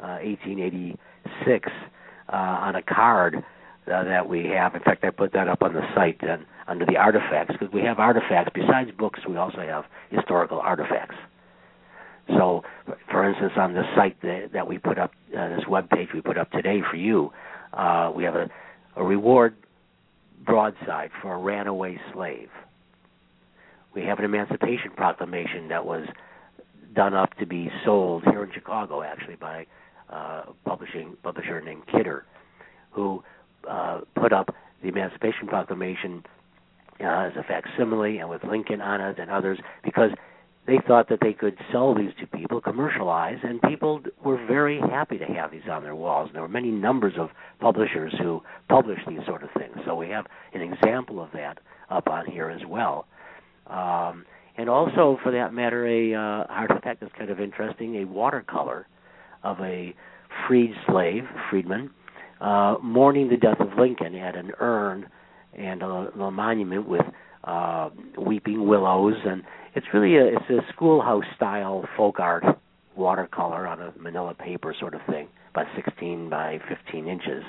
uh, 0.00 0.18
1886, 0.22 1.68
uh, 2.28 2.36
on 2.36 2.76
a 2.76 2.82
card 2.82 3.36
uh, 3.36 4.04
that 4.04 4.28
we 4.28 4.44
have. 4.46 4.74
In 4.74 4.82
fact, 4.82 5.04
I 5.04 5.10
put 5.10 5.32
that 5.32 5.48
up 5.48 5.62
on 5.62 5.74
the 5.74 5.82
site 5.94 6.18
and 6.22 6.44
under 6.68 6.86
the 6.86 6.96
artifacts 6.96 7.54
because 7.58 7.72
we 7.72 7.82
have 7.82 7.98
artifacts 7.98 8.52
besides 8.54 8.90
books. 8.98 9.20
We 9.28 9.36
also 9.36 9.58
have 9.58 9.84
historical 10.10 10.60
artifacts. 10.60 11.16
So, 12.28 12.62
for 13.10 13.28
instance, 13.28 13.52
on 13.56 13.74
the 13.74 13.82
site 13.96 14.20
that, 14.22 14.50
that 14.52 14.68
we 14.68 14.78
put 14.78 14.98
up, 14.98 15.12
uh, 15.36 15.56
this 15.56 15.66
web 15.68 15.90
page 15.90 16.08
we 16.14 16.20
put 16.20 16.38
up 16.38 16.50
today 16.52 16.80
for 16.88 16.96
you, 16.96 17.32
uh, 17.72 18.12
we 18.14 18.24
have 18.24 18.36
a, 18.36 18.48
a 18.96 19.04
reward 19.04 19.56
broadside 20.44 21.10
for 21.20 21.34
a 21.34 21.38
runaway 21.38 21.98
slave. 22.12 22.48
We 23.94 24.02
have 24.02 24.18
an 24.18 24.24
Emancipation 24.24 24.92
Proclamation 24.96 25.68
that 25.68 25.84
was 25.84 26.06
done 26.94 27.14
up 27.14 27.36
to 27.38 27.46
be 27.46 27.70
sold 27.84 28.24
here 28.24 28.44
in 28.44 28.52
Chicago, 28.52 29.02
actually, 29.02 29.36
by 29.36 29.66
uh, 30.10 30.44
a 30.48 30.54
publishing 30.64 31.16
publisher 31.22 31.60
named 31.60 31.82
Kidder, 31.86 32.24
who 32.90 33.22
uh, 33.68 34.00
put 34.14 34.32
up 34.32 34.54
the 34.82 34.88
Emancipation 34.88 35.46
Proclamation 35.46 36.24
uh, 37.00 37.04
as 37.04 37.32
a 37.36 37.42
facsimile 37.42 38.18
and 38.18 38.28
with 38.28 38.44
Lincoln 38.44 38.80
on 38.80 39.00
it 39.00 39.18
and 39.18 39.30
others 39.30 39.58
because 39.84 40.10
they 40.66 40.78
thought 40.86 41.08
that 41.08 41.18
they 41.20 41.32
could 41.32 41.56
sell 41.72 41.94
these 41.94 42.12
to 42.20 42.26
people, 42.26 42.60
commercialize, 42.60 43.38
and 43.42 43.60
people 43.62 44.00
were 44.24 44.44
very 44.46 44.78
happy 44.78 45.18
to 45.18 45.24
have 45.24 45.50
these 45.50 45.62
on 45.68 45.82
their 45.82 45.96
walls. 45.96 46.28
And 46.28 46.36
there 46.36 46.42
were 46.42 46.48
many 46.48 46.70
numbers 46.70 47.14
of 47.18 47.30
publishers 47.58 48.14
who 48.20 48.42
published 48.68 49.02
these 49.08 49.24
sort 49.26 49.42
of 49.42 49.48
things. 49.58 49.76
So 49.84 49.96
we 49.96 50.08
have 50.10 50.26
an 50.54 50.60
example 50.60 51.20
of 51.20 51.30
that 51.32 51.58
up 51.90 52.08
on 52.08 52.26
here 52.26 52.48
as 52.48 52.60
well. 52.66 53.06
Um, 53.66 54.24
and 54.56 54.68
also, 54.68 55.18
for 55.22 55.32
that 55.32 55.52
matter, 55.52 55.86
a 55.86 56.14
uh, 56.14 56.44
artifact 56.48 57.00
that's 57.00 57.12
kind 57.18 57.30
of 57.30 57.40
interesting: 57.40 58.02
a 58.02 58.04
watercolor 58.04 58.86
of 59.42 59.58
a 59.60 59.94
freed 60.46 60.74
slave, 60.86 61.24
freedman, 61.50 61.90
uh, 62.40 62.76
mourning 62.82 63.28
the 63.28 63.36
death 63.36 63.60
of 63.60 63.78
Lincoln 63.78 64.14
at 64.14 64.36
an 64.36 64.52
urn 64.60 65.08
and 65.56 65.82
a, 65.82 65.86
a 65.86 66.30
monument 66.30 66.88
with 66.88 67.02
uh, 67.44 67.90
weeping 68.18 68.66
willows, 68.66 69.14
and 69.24 69.42
it's 69.74 69.86
really 69.92 70.16
a 70.16 70.26
it's 70.26 70.50
a 70.50 70.60
schoolhouse 70.72 71.24
style 71.36 71.84
folk 71.96 72.20
art 72.20 72.44
watercolor 72.96 73.66
on 73.66 73.80
a 73.80 73.92
manila 73.98 74.34
paper 74.34 74.74
sort 74.78 74.94
of 74.94 75.00
thing, 75.08 75.28
about 75.50 75.66
16 75.74 76.28
by 76.28 76.58
15 76.68 77.08
inches. 77.08 77.42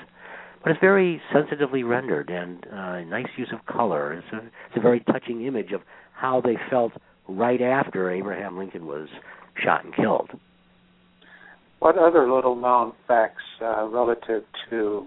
But 0.62 0.70
it's 0.70 0.80
very 0.80 1.20
sensitively 1.32 1.82
rendered 1.82 2.30
and 2.30 2.66
uh, 2.72 3.00
nice 3.02 3.28
use 3.36 3.52
of 3.52 3.64
color. 3.66 4.14
It's 4.14 4.26
a 4.32 4.38
it's 4.38 4.76
a 4.76 4.80
very 4.80 5.00
touching 5.00 5.44
image 5.44 5.72
of 5.72 5.82
how 6.14 6.40
they 6.40 6.56
felt 6.70 6.92
right 7.28 7.60
after 7.60 8.10
Abraham 8.10 8.58
Lincoln 8.58 8.86
was 8.86 9.08
shot 9.62 9.84
and 9.84 9.94
killed. 9.94 10.30
What 11.78 11.98
other 11.98 12.32
little 12.32 12.56
known 12.56 12.92
facts 13.06 13.42
uh, 13.60 13.86
relative 13.86 14.44
to 14.70 15.06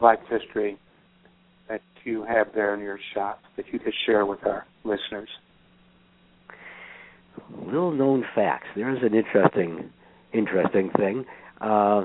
life 0.00 0.18
history 0.28 0.76
that 1.68 1.82
you 2.04 2.24
have 2.24 2.48
there 2.54 2.74
in 2.74 2.80
your 2.80 2.98
shop 3.14 3.40
that 3.56 3.66
you 3.72 3.78
could 3.78 3.94
share 4.06 4.24
with 4.24 4.44
our 4.46 4.66
listeners? 4.84 5.28
Little 7.64 7.92
known 7.92 8.24
facts. 8.34 8.66
There's 8.74 9.02
an 9.02 9.14
interesting, 9.14 9.90
interesting 10.32 10.90
thing. 10.96 11.24
Uh, 11.60 12.04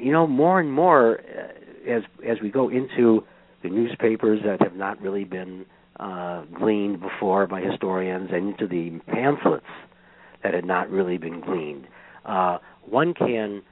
you 0.00 0.12
know, 0.12 0.26
more 0.26 0.60
and 0.60 0.72
more 0.72 1.20
uh, 1.20 1.90
as 1.90 2.02
as 2.26 2.38
we 2.40 2.50
go 2.50 2.68
into 2.68 3.24
the 3.62 3.68
newspapers 3.68 4.40
that 4.44 4.60
have 4.62 4.76
not 4.76 5.00
really 5.00 5.24
been 5.24 5.66
uh, 5.98 6.42
gleaned 6.54 7.00
before 7.00 7.46
by 7.46 7.60
historians, 7.60 8.30
and 8.32 8.50
into 8.50 8.66
the 8.66 8.98
pamphlets 9.12 9.66
that 10.42 10.54
had 10.54 10.64
not 10.64 10.90
really 10.90 11.18
been 11.18 11.40
gleaned, 11.40 11.86
uh, 12.24 12.58
one 12.88 13.14
can 13.14 13.62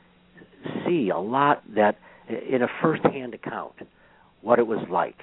see 0.84 1.10
a 1.10 1.18
lot 1.18 1.62
that 1.74 1.98
in 2.28 2.62
a 2.62 2.68
first-hand 2.82 3.34
account 3.34 3.74
what 4.42 4.58
it 4.58 4.66
was 4.66 4.84
like. 4.90 5.16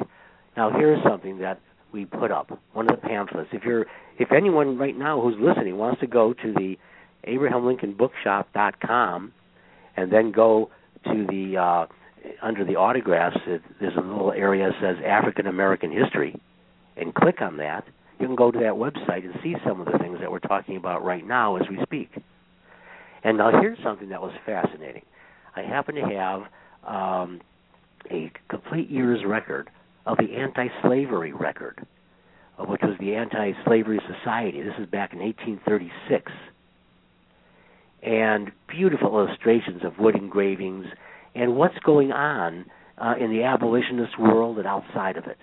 Now, 0.56 0.72
here's 0.72 1.04
something 1.04 1.40
that 1.40 1.60
we 1.92 2.06
put 2.06 2.32
up 2.32 2.58
one 2.74 2.90
of 2.90 3.00
the 3.00 3.08
pamphlets. 3.08 3.50
If 3.54 3.64
you're, 3.64 3.86
if 4.18 4.32
anyone 4.32 4.76
right 4.78 4.98
now 4.98 5.22
who's 5.22 5.36
listening 5.40 5.78
wants 5.78 6.00
to 6.02 6.08
go 6.08 6.34
to 6.34 6.54
the 6.54 6.78
AbrahamLincolnBookshop.com 7.28 9.34
and 9.96 10.12
then 10.12 10.32
go 10.32 10.72
to 11.06 11.28
the 11.30 11.58
uh, 11.58 11.86
under 12.42 12.66
the 12.66 12.76
autographs, 12.76 13.38
it, 13.46 13.62
there's 13.80 13.96
a 13.96 14.02
little 14.02 14.32
area 14.32 14.70
that 14.70 14.82
says 14.82 14.98
African 15.06 15.46
American 15.48 15.92
History, 15.92 16.36
and 16.96 17.16
click 17.16 17.42
on 17.42 17.58
that. 17.58 17.86
You 18.20 18.26
can 18.26 18.36
go 18.36 18.50
to 18.52 18.60
that 18.60 18.74
website 18.74 19.26
and 19.26 19.36
see 19.44 19.56
some 19.66 19.80
of 19.80 19.86
the 19.92 19.98
things 20.00 20.20
that 20.20 20.32
we're 20.32 20.40
talking 20.40 20.76
about 20.76 21.06
right 21.06 21.26
now 21.26 21.56
as 21.58 21.70
we 21.70 21.80
speak. 21.84 22.10
And 23.24 23.38
now 23.38 23.62
here's 23.62 23.78
something 23.84 24.10
that 24.10 24.22
was 24.22 24.34
fascinating. 24.46 25.04
I 25.56 25.62
happen 25.62 25.96
to 25.96 26.02
have 26.02 26.42
um, 26.84 27.40
a 28.12 28.32
complete 28.50 28.90
year's 28.90 29.24
record 29.26 29.70
of 30.06 30.18
the 30.18 30.36
anti-slavery 30.36 31.34
record, 31.34 31.86
which 32.60 32.82
was 32.82 32.96
the 33.00 33.16
Anti-Slavery 33.16 34.00
Society. 34.08 34.62
This 34.62 34.74
is 34.80 34.88
back 34.90 35.14
in 35.14 35.20
1836, 35.20 36.32
and 38.02 38.52
beautiful 38.70 39.20
illustrations 39.20 39.84
of 39.84 40.00
wood 40.00 40.16
engravings 40.16 40.86
and 41.36 41.56
what's 41.56 41.78
going 41.80 42.12
on 42.12 42.66
uh, 42.98 43.14
in 43.20 43.32
the 43.32 43.44
abolitionist 43.44 44.18
world 44.18 44.58
and 44.58 44.68
outside 44.68 45.18
of 45.18 45.26
it. 45.26 45.38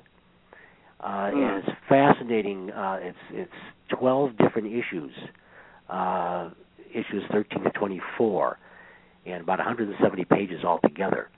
Uh, 1.00 1.06
mm. 1.06 1.34
And 1.34 1.62
it's 1.62 1.78
fascinating. 1.88 2.70
Uh, 2.70 2.98
it's 3.00 3.18
it's 3.30 3.98
12 3.98 4.38
different 4.38 4.68
issues, 4.68 5.12
uh, 5.90 6.50
issues 6.90 7.22
13 7.30 7.64
to 7.64 7.70
24, 7.70 8.58
and 9.26 9.42
about 9.42 9.58
170 9.58 10.24
pages 10.24 10.64
altogether 10.64 11.28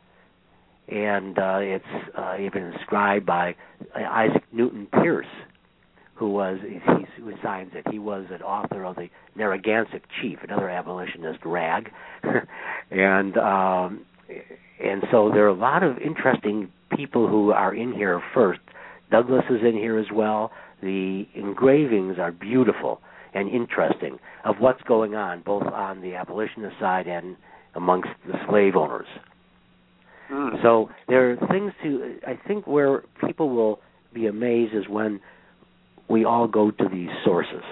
and 0.88 1.38
uh, 1.38 1.58
it's 1.60 1.84
uh, 2.16 2.36
even 2.40 2.72
inscribed 2.72 3.26
by 3.26 3.54
Isaac 3.94 4.44
Newton 4.52 4.86
Pierce, 5.00 5.26
who 6.14 6.30
was 6.30 6.58
he, 6.62 6.78
who 7.22 7.32
signs 7.42 7.72
it. 7.74 7.86
He 7.90 7.98
was 7.98 8.26
an 8.30 8.42
author 8.42 8.84
of 8.84 8.96
the 8.96 9.08
Narragansett 9.34 10.02
Chief, 10.20 10.38
another 10.42 10.68
abolitionist 10.68 11.40
rag, 11.44 11.90
and 12.90 13.36
um, 13.36 14.06
and 14.82 15.02
so 15.10 15.30
there 15.30 15.44
are 15.44 15.48
a 15.48 15.54
lot 15.54 15.82
of 15.82 15.98
interesting 15.98 16.70
people 16.94 17.28
who 17.28 17.50
are 17.50 17.74
in 17.74 17.92
here 17.92 18.22
first. 18.34 18.60
Douglass 19.10 19.44
is 19.50 19.60
in 19.62 19.74
here 19.74 19.98
as 19.98 20.06
well. 20.12 20.50
The 20.82 21.26
engravings 21.34 22.18
are 22.18 22.32
beautiful 22.32 23.00
and 23.34 23.48
interesting 23.48 24.18
of 24.44 24.56
what's 24.58 24.82
going 24.82 25.14
on, 25.14 25.42
both 25.42 25.64
on 25.64 26.00
the 26.00 26.14
abolitionist 26.14 26.78
side 26.80 27.06
and 27.06 27.36
amongst 27.74 28.08
the 28.26 28.34
slave 28.48 28.76
owners. 28.76 29.06
Mm. 30.30 30.62
So 30.62 30.90
there 31.08 31.32
are 31.32 31.36
things 31.48 31.72
to. 31.82 32.18
I 32.26 32.38
think 32.46 32.66
where 32.66 33.02
people 33.26 33.50
will 33.50 33.80
be 34.12 34.26
amazed 34.26 34.74
is 34.74 34.88
when 34.88 35.20
we 36.08 36.24
all 36.24 36.48
go 36.48 36.70
to 36.70 36.88
these 36.90 37.10
sources 37.24 37.62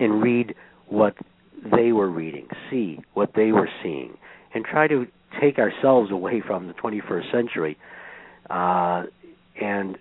and 0.00 0.22
read 0.22 0.54
what 0.88 1.14
they 1.76 1.92
were 1.92 2.10
reading, 2.10 2.46
see 2.70 2.98
what 3.14 3.30
they 3.34 3.52
were 3.52 3.68
seeing, 3.82 4.16
and 4.54 4.64
try 4.64 4.86
to 4.88 5.06
take 5.40 5.58
ourselves 5.58 6.10
away 6.10 6.42
from 6.46 6.68
the 6.68 6.74
21st 6.74 7.32
century 7.32 7.76
uh, 8.50 9.04
and 9.60 9.96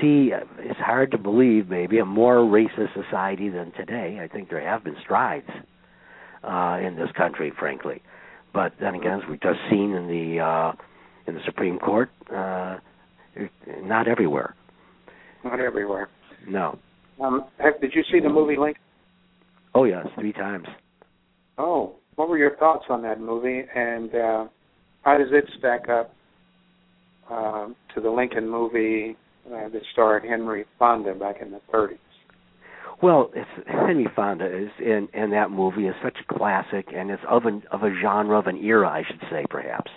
see. 0.00 0.32
It's 0.58 0.80
hard 0.80 1.10
to 1.12 1.18
believe, 1.18 1.68
maybe, 1.68 1.98
a 1.98 2.04
more 2.04 2.36
racist 2.36 2.94
society 2.94 3.48
than 3.48 3.72
today. 3.72 4.20
I 4.22 4.28
think 4.28 4.50
there 4.50 4.60
have 4.60 4.84
been 4.84 4.96
strides 5.02 5.50
uh, 6.44 6.78
in 6.82 6.96
this 6.96 7.10
country, 7.16 7.52
frankly. 7.58 8.02
But 8.52 8.72
then 8.80 8.94
again, 8.94 9.20
as 9.22 9.28
we've 9.28 9.40
just 9.40 9.58
seen 9.70 9.92
in 9.92 10.08
the 10.08 10.40
uh, 10.40 10.72
in 11.28 11.34
the 11.34 11.40
Supreme 11.44 11.78
Court. 11.78 12.10
Uh, 12.34 12.78
not 13.82 14.08
everywhere. 14.08 14.54
Not 15.44 15.60
everywhere. 15.60 16.08
No. 16.48 16.78
Um, 17.22 17.44
have, 17.58 17.80
did 17.80 17.92
you 17.94 18.02
see 18.10 18.20
the 18.20 18.28
movie 18.28 18.56
Lincoln? 18.56 18.82
Oh 19.74 19.84
yes, 19.84 20.06
three 20.18 20.32
times. 20.32 20.66
Oh, 21.58 21.96
what 22.16 22.28
were 22.28 22.38
your 22.38 22.56
thoughts 22.56 22.86
on 22.88 23.02
that 23.02 23.20
movie, 23.20 23.62
and 23.74 24.14
uh, 24.14 24.44
how 25.02 25.18
does 25.18 25.28
it 25.30 25.44
stack 25.58 25.88
up 25.88 26.14
uh, 27.30 27.68
to 27.94 28.00
the 28.00 28.10
Lincoln 28.10 28.48
movie 28.48 29.16
uh, 29.46 29.68
that 29.68 29.82
starred 29.92 30.24
Henry 30.24 30.64
Fonda 30.78 31.14
back 31.14 31.36
in 31.42 31.50
the 31.50 31.60
30s? 31.72 31.98
Well, 33.02 33.30
it's 33.34 33.68
Henry 33.68 34.08
Fonda 34.16 34.46
is 34.46 34.70
in 34.80 35.08
in 35.14 35.30
that 35.30 35.50
movie 35.50 35.86
is 35.86 35.94
such 36.02 36.16
a 36.28 36.34
classic, 36.34 36.86
and 36.92 37.10
it's 37.10 37.22
of 37.28 37.44
an 37.44 37.62
of 37.70 37.82
a 37.82 37.90
genre 38.02 38.38
of 38.38 38.46
an 38.46 38.56
era, 38.56 38.88
I 38.88 39.04
should 39.06 39.20
say, 39.30 39.44
perhaps 39.48 39.90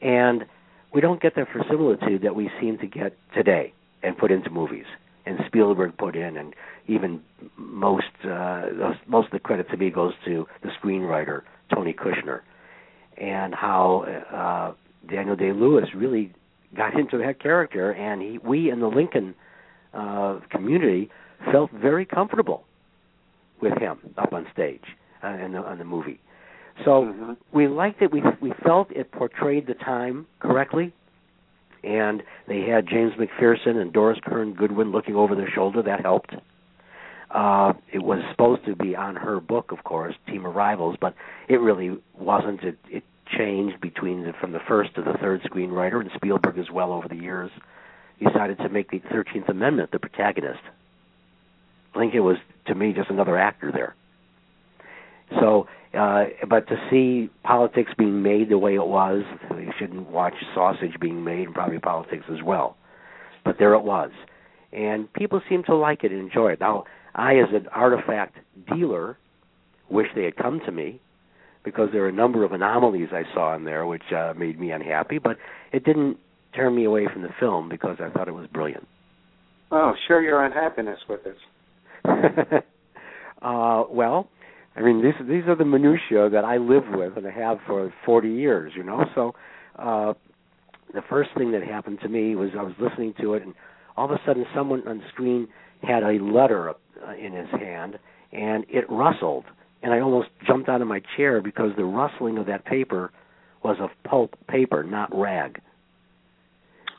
and 0.00 0.44
we 0.92 1.00
don't 1.00 1.20
get 1.20 1.34
the 1.34 1.44
verisimilitude 1.44 2.22
that 2.22 2.34
we 2.34 2.50
seem 2.60 2.78
to 2.78 2.86
get 2.86 3.16
today 3.34 3.72
and 4.02 4.16
put 4.16 4.30
into 4.30 4.50
movies. 4.50 4.86
and 5.26 5.40
Spielberg 5.46 5.96
put 5.98 6.14
in, 6.14 6.36
and 6.36 6.54
even 6.86 7.20
most 7.56 8.04
uh, 8.24 8.66
most 9.06 9.26
of 9.26 9.32
the 9.32 9.40
credit 9.40 9.68
to 9.70 9.76
me 9.76 9.90
goes 9.90 10.12
to 10.24 10.46
the 10.62 10.70
screenwriter 10.80 11.42
Tony 11.74 11.92
Kushner, 11.92 12.40
and 13.18 13.54
how 13.54 14.04
uh, 14.32 14.72
Daniel 15.10 15.36
Day 15.36 15.52
Lewis 15.52 15.88
really 15.94 16.32
got 16.76 16.98
into 16.98 17.18
that 17.18 17.40
character, 17.40 17.92
and 17.92 18.22
he, 18.22 18.38
we 18.38 18.70
in 18.70 18.80
the 18.80 18.88
Lincoln 18.88 19.34
uh, 19.92 20.40
community 20.50 21.10
felt 21.52 21.70
very 21.72 22.06
comfortable 22.06 22.64
with 23.60 23.76
him 23.78 23.98
up 24.16 24.32
on 24.32 24.46
stage 24.52 24.84
uh, 25.24 25.28
in 25.28 25.52
the, 25.52 25.58
on 25.58 25.78
the 25.78 25.84
movie. 25.84 26.20
So 26.84 27.04
mm-hmm. 27.04 27.32
we 27.52 27.68
liked 27.68 28.02
it. 28.02 28.12
We 28.12 28.22
we 28.40 28.52
felt 28.62 28.90
it 28.90 29.10
portrayed 29.10 29.66
the 29.66 29.74
time 29.74 30.26
correctly, 30.40 30.92
and 31.82 32.22
they 32.46 32.60
had 32.60 32.86
James 32.86 33.12
McPherson 33.14 33.76
and 33.76 33.92
Doris 33.92 34.18
Kearns 34.24 34.56
Goodwin 34.56 34.92
looking 34.92 35.16
over 35.16 35.34
their 35.34 35.50
shoulder. 35.50 35.82
That 35.82 36.00
helped. 36.02 36.34
Uh, 37.30 37.72
it 37.92 38.02
was 38.02 38.20
supposed 38.30 38.64
to 38.66 38.76
be 38.76 38.94
on 38.94 39.16
her 39.16 39.40
book, 39.40 39.72
of 39.72 39.82
course, 39.82 40.14
Team 40.26 40.46
of 40.46 40.54
Rivals, 40.54 40.96
but 41.00 41.14
it 41.48 41.56
really 41.56 41.98
wasn't. 42.14 42.62
It, 42.62 42.78
it 42.88 43.02
changed 43.36 43.80
between 43.80 44.22
the, 44.22 44.32
from 44.40 44.52
the 44.52 44.60
first 44.68 44.94
to 44.94 45.02
the 45.02 45.14
third 45.20 45.42
screenwriter, 45.42 46.00
and 46.00 46.10
Spielberg 46.14 46.56
as 46.58 46.70
well 46.70 46.92
over 46.92 47.08
the 47.08 47.16
years 47.16 47.50
decided 48.22 48.58
to 48.58 48.68
make 48.68 48.90
the 48.90 49.00
Thirteenth 49.10 49.48
Amendment 49.48 49.90
the 49.90 49.98
protagonist. 49.98 50.60
Lincoln 51.94 52.24
was, 52.24 52.36
to 52.66 52.74
me, 52.74 52.92
just 52.92 53.10
another 53.10 53.36
actor 53.36 53.72
there. 53.72 53.94
So, 55.40 55.66
uh, 55.98 56.24
but 56.48 56.68
to 56.68 56.76
see 56.90 57.30
politics 57.42 57.90
being 57.98 58.22
made 58.22 58.48
the 58.48 58.58
way 58.58 58.74
it 58.74 58.86
was, 58.86 59.22
you 59.50 59.72
shouldn't 59.78 60.08
watch 60.10 60.34
sausage 60.54 60.94
being 61.00 61.24
made, 61.24 61.46
and 61.46 61.54
probably 61.54 61.78
politics 61.78 62.24
as 62.30 62.42
well. 62.44 62.76
But 63.44 63.56
there 63.58 63.74
it 63.74 63.82
was, 63.82 64.10
and 64.72 65.12
people 65.12 65.40
seem 65.48 65.62
to 65.64 65.74
like 65.74 66.04
it 66.04 66.12
and 66.12 66.20
enjoy 66.20 66.52
it. 66.52 66.60
Now, 66.60 66.84
I, 67.14 67.36
as 67.36 67.48
an 67.52 67.66
artifact 67.72 68.36
dealer, 68.72 69.18
wish 69.88 70.08
they 70.14 70.24
had 70.24 70.36
come 70.36 70.60
to 70.66 70.72
me 70.72 71.00
because 71.64 71.88
there 71.92 72.04
are 72.04 72.08
a 72.08 72.12
number 72.12 72.44
of 72.44 72.52
anomalies 72.52 73.08
I 73.12 73.22
saw 73.34 73.54
in 73.56 73.64
there 73.64 73.86
which 73.86 74.12
uh, 74.16 74.34
made 74.36 74.58
me 74.58 74.70
unhappy. 74.70 75.18
But 75.18 75.36
it 75.72 75.84
didn't 75.84 76.18
turn 76.54 76.74
me 76.74 76.84
away 76.84 77.08
from 77.12 77.22
the 77.22 77.30
film 77.40 77.68
because 77.68 77.96
I 78.00 78.08
thought 78.10 78.28
it 78.28 78.34
was 78.34 78.46
brilliant. 78.46 78.86
Oh, 79.70 79.92
share 80.06 80.22
your 80.22 80.44
unhappiness 80.44 81.00
with 81.08 81.20
us. 81.26 81.34
uh, 83.42 83.82
well, 83.90 84.28
I 84.76 84.82
mean, 84.82 85.02
these 85.02 85.14
these 85.26 85.44
are 85.48 85.56
the 85.56 85.64
minutiae 85.64 86.28
that 86.30 86.44
I 86.44 86.58
live 86.58 86.84
with 86.92 87.16
and 87.16 87.26
I 87.26 87.30
have 87.30 87.58
for 87.66 87.92
40 88.04 88.28
years. 88.28 88.72
You 88.76 88.84
know, 88.84 89.04
so 89.14 89.34
uh, 89.78 90.12
the 90.92 91.02
first 91.08 91.30
thing 91.36 91.52
that 91.52 91.62
happened 91.62 92.00
to 92.02 92.08
me 92.08 92.34
was 92.34 92.50
I 92.58 92.62
was 92.62 92.74
listening 92.78 93.14
to 93.20 93.34
it, 93.34 93.42
and 93.42 93.54
all 93.96 94.04
of 94.04 94.10
a 94.10 94.20
sudden, 94.26 94.44
someone 94.54 94.86
on 94.86 94.98
the 94.98 95.04
screen 95.12 95.48
had 95.82 96.02
a 96.02 96.18
letter 96.22 96.70
uh, 96.70 96.74
in 97.14 97.32
his 97.32 97.48
hand, 97.58 97.98
and 98.32 98.64
it 98.68 98.84
rustled, 98.90 99.44
and 99.82 99.92
I 99.92 100.00
almost 100.00 100.28
jumped 100.46 100.68
out 100.68 100.82
of 100.82 100.88
my 100.88 101.00
chair 101.16 101.40
because 101.40 101.70
the 101.76 101.84
rustling 101.84 102.38
of 102.38 102.46
that 102.46 102.64
paper 102.64 103.12
was 103.62 103.76
of 103.80 103.90
pulp 104.04 104.36
paper, 104.48 104.84
not 104.84 105.08
rag. 105.16 105.60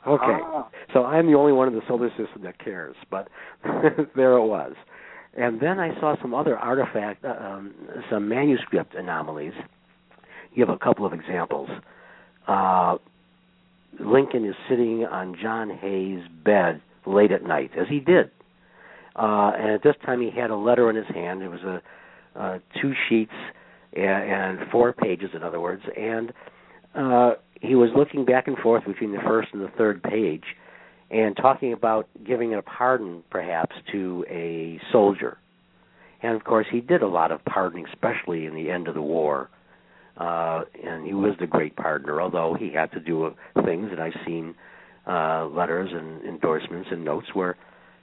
Okay, 0.06 0.40
ah. 0.42 0.70
so 0.94 1.04
I'm 1.04 1.28
the 1.28 1.34
only 1.34 1.52
one 1.52 1.68
in 1.68 1.76
the 1.76 1.82
solar 1.88 2.10
system 2.10 2.44
that 2.44 2.64
cares, 2.64 2.96
but 3.12 3.28
there 4.16 4.34
it 4.34 4.46
was. 4.46 4.74
And 5.38 5.60
then 5.60 5.80
I 5.80 5.98
saw 6.00 6.16
some 6.22 6.34
other 6.34 6.58
artifact, 6.58 7.24
uh, 7.24 7.30
um, 7.30 7.74
some 8.10 8.28
manuscript 8.28 8.96
anomalies. 8.96 9.54
Give 10.56 10.70
a 10.70 10.78
couple 10.78 11.06
of 11.06 11.14
examples. 11.14 11.70
Uh, 12.48 12.98
Lincoln 14.00 14.46
is 14.46 14.56
sitting 14.68 15.06
on 15.06 15.36
John 15.42 15.70
Hay's 15.70 16.22
bed 16.44 16.82
late 17.06 17.32
at 17.32 17.44
night, 17.44 17.72
as 17.80 17.88
he 17.88 18.00
did. 18.00 18.32
Uh, 19.16 19.52
and 19.58 19.72
at 19.72 19.84
this 19.84 19.96
time, 20.06 20.22
he 20.22 20.32
had 20.32 20.50
a 20.50 20.56
letter 20.56 20.90
in 20.90 20.96
his 20.96 21.08
hand. 21.08 21.42
It 21.44 21.50
was 21.50 21.62
a 21.62 21.82
uh, 22.38 22.60
two 22.82 22.94
sheets 23.10 23.32
and, 23.94 24.60
and 24.60 24.72
four 24.72 24.94
pages, 24.94 25.32
in 25.34 25.44
other 25.44 25.60
words, 25.60 25.82
and 25.98 26.32
uh, 26.94 27.34
he 27.62 27.76
was 27.76 27.90
looking 27.96 28.26
back 28.26 28.48
and 28.48 28.58
forth 28.58 28.86
between 28.86 29.12
the 29.12 29.22
first 29.26 29.50
and 29.54 29.62
the 29.62 29.72
third 29.78 30.04
page 30.04 30.44
and 31.10 31.36
talking 31.38 31.74
about 31.74 32.08
giving 32.26 32.54
a 32.54 32.62
pardon, 32.62 33.24
perhaps, 33.30 33.76
to 33.92 34.26
a 34.30 34.80
soldier. 34.92 35.38
And 36.22 36.36
of 36.36 36.44
course, 36.44 36.66
he 36.72 36.82
did 36.82 37.02
a 37.02 37.08
lot 37.08 37.32
of 37.32 37.44
pardoning, 37.46 37.86
especially 37.94 38.46
in 38.46 38.56
the 38.56 38.70
end 38.70 38.88
of 38.88 38.96
the 38.96 39.02
war. 39.02 39.50
Uh, 40.18 40.62
and 40.84 41.06
he 41.06 41.14
was 41.14 41.36
the 41.40 41.46
great 41.46 41.76
pardoner, 41.76 42.20
although 42.20 42.56
he 42.60 42.72
had 42.74 42.92
to 42.92 43.00
do 43.00 43.36
things, 43.64 43.90
and 43.92 44.02
I've 44.02 44.20
seen 44.26 44.56
uh, 45.08 45.46
letters 45.46 45.92
and 45.94 46.24
endorsements 46.24 46.90
and 46.92 47.06
notes 47.06 47.28
where 47.34 47.56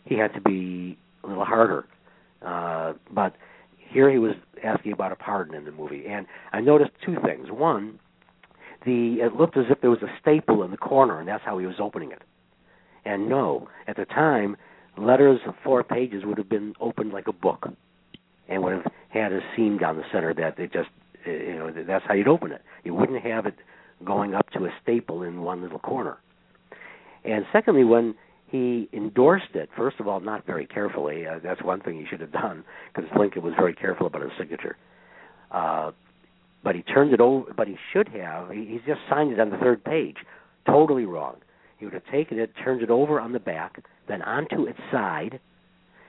he 0.05 0.17
had 0.17 0.33
to 0.35 0.41
be 0.41 0.97
a 1.25 1.27
little 1.27 1.45
harder. 1.45 1.87
Uh, 2.41 2.93
but 3.11 3.35
here 3.77 4.11
he 4.11 4.19
was 4.19 4.35
asking 4.63 4.93
about 4.93 5.13
a 5.13 5.17
pardon 5.17 5.55
in 5.55 5.65
the 5.65 5.73
movie, 5.73 6.05
and 6.09 6.27
I 6.53 6.61
noticed 6.61 6.93
two 7.05 7.17
things. 7.25 7.49
One, 7.51 7.99
the 8.87 9.17
it 9.21 9.35
looked 9.35 9.57
as 9.57 9.65
if 9.71 9.81
there 9.81 9.91
was 9.91 10.03
a 10.03 10.19
staple 10.21 10.63
in 10.63 10.71
the 10.71 10.77
corner, 10.77 11.19
and 11.19 11.29
that's 11.29 11.45
how 11.45 11.59
he 11.59 11.67
was 11.67 11.77
opening 11.81 12.13
it. 12.13 12.23
And 13.05 13.29
no, 13.29 13.69
at 13.87 13.97
the 13.97 14.05
time, 14.05 14.57
letters 14.97 15.41
of 15.47 15.55
four 15.63 15.83
pages 15.85 16.25
would 16.25 16.39
have 16.39 16.49
been 16.49 16.75
opened 16.81 17.13
like 17.13 17.27
a 17.29 17.33
book, 17.33 17.69
and 18.49 18.63
would 18.63 18.73
have 18.75 18.93
had 19.09 19.33
a 19.33 19.41
seam 19.57 19.79
down 19.79 19.97
the 19.97 20.05
center 20.13 20.35
that 20.35 20.59
it 20.59 20.73
just, 20.73 20.89
you 21.27 21.55
know, 21.55 21.73
that's 21.87 22.05
how 22.07 22.15
you'd 22.15 22.29
open 22.29 22.53
it. 22.53 22.63
You 22.85 22.95
wouldn't 22.95 23.23
have 23.23 23.47
it 23.47 23.55
going 24.05 24.35
up 24.35 24.51
to 24.51 24.65
a 24.67 24.71
staple 24.83 25.23
in 25.23 25.43
one 25.43 25.63
little 25.63 25.79
corner. 25.79 26.19
And 27.25 27.45
secondly, 27.53 27.85
when 27.85 28.15
he 28.47 28.89
endorsed 28.93 29.55
it, 29.55 29.71
first 29.77 29.99
of 29.99 30.07
all, 30.07 30.21
not 30.21 30.47
very 30.47 30.67
carefully. 30.67 31.27
Uh, 31.27 31.39
that's 31.43 31.63
one 31.63 31.81
thing 31.81 31.99
he 31.99 32.07
should 32.07 32.21
have 32.21 32.33
done 32.33 32.65
because 32.95 33.11
Lincoln 33.19 33.43
was 33.43 33.55
very 33.57 33.75
careful 33.75 34.07
about 34.07 34.23
his 34.23 34.31
signature. 34.39 34.77
Uh, 35.51 35.93
but 36.63 36.75
he 36.75 36.83
turned 36.83 37.13
it 37.13 37.21
over. 37.21 37.53
But 37.55 37.69
he 37.69 37.77
should 37.93 38.09
have. 38.09 38.51
He, 38.51 38.65
he 38.67 38.79
just 38.87 39.01
signed 39.09 39.33
it 39.33 39.41
on 39.41 39.51
the 39.51 39.57
third 39.57 39.85
page. 39.85 40.17
Totally 40.67 41.05
wrong. 41.05 41.37
He 41.79 41.85
would 41.85 41.95
have 41.95 42.07
taken 42.11 42.39
it, 42.39 42.53
turned 42.63 42.83
it 42.83 42.91
over 42.91 43.21
on 43.21 43.33
the 43.33 43.41
back, 43.41 43.85
then 44.09 44.23
onto 44.23 44.67
its 44.67 44.79
side, 44.91 45.41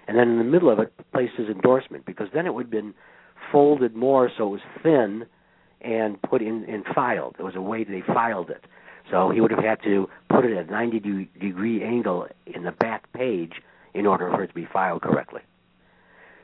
and 0.08 0.17
then 0.17 0.30
in 0.30 0.38
the 0.38 0.43
middle 0.43 0.69
of 0.69 0.80
it 0.80 0.93
placed 1.12 1.34
his 1.36 1.47
endorsement 1.47 2.06
because 2.06 2.28
then 2.34 2.45
it 2.45 2.54
would 2.54 2.65
have 2.65 2.71
been 2.71 2.93
folded 3.51 3.95
more 3.95 4.30
so 4.38 4.47
it 4.47 4.49
was 4.51 4.62
thin 4.84 5.25
and 5.82 6.21
put 6.21 6.41
in 6.41 6.65
and 6.67 6.84
filed. 6.93 7.36
There 7.38 7.45
was 7.45 7.56
a 7.56 7.62
way 7.62 7.84
they 7.84 8.04
filed 8.06 8.49
it. 8.49 8.65
So 9.12 9.30
he 9.30 9.39
would 9.39 9.51
have 9.51 9.63
had 9.63 9.82
to 9.84 10.10
put 10.30 10.45
it 10.45 10.58
at 10.58 10.67
a 10.67 10.71
90 10.71 11.28
degree 11.39 11.84
angle 11.84 12.28
in 12.47 12.63
the 12.63 12.71
back 12.71 13.12
page 13.13 13.54
in 13.93 14.06
order 14.06 14.30
for 14.32 14.43
it 14.43 14.47
to 14.47 14.54
be 14.54 14.67
filed 14.71 15.01
correctly. 15.01 15.41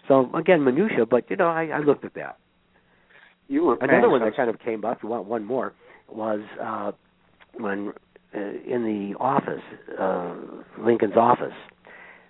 So 0.08 0.30
again, 0.36 0.64
minutia, 0.64 1.06
but 1.06 1.30
you 1.30 1.36
know, 1.36 1.48
I, 1.48 1.68
I 1.68 1.80
looked 1.80 2.06
at 2.06 2.14
that. 2.16 2.38
You 3.48 3.64
were 3.64 3.78
another 3.82 4.10
one 4.10 4.22
that 4.22 4.36
kind 4.36 4.50
of 4.50 4.60
came 4.60 4.86
up. 4.86 5.00
You 5.04 5.10
want 5.10 5.26
one 5.26 5.44
more? 5.44 5.74
Was 6.10 6.42
uh, 6.62 6.92
when 7.58 7.94
uh, 8.36 8.40
in 8.40 8.84
the 8.84 9.18
office, 9.20 9.62
uh, 10.00 10.36
Lincoln's 10.80 11.18
office, 11.18 11.54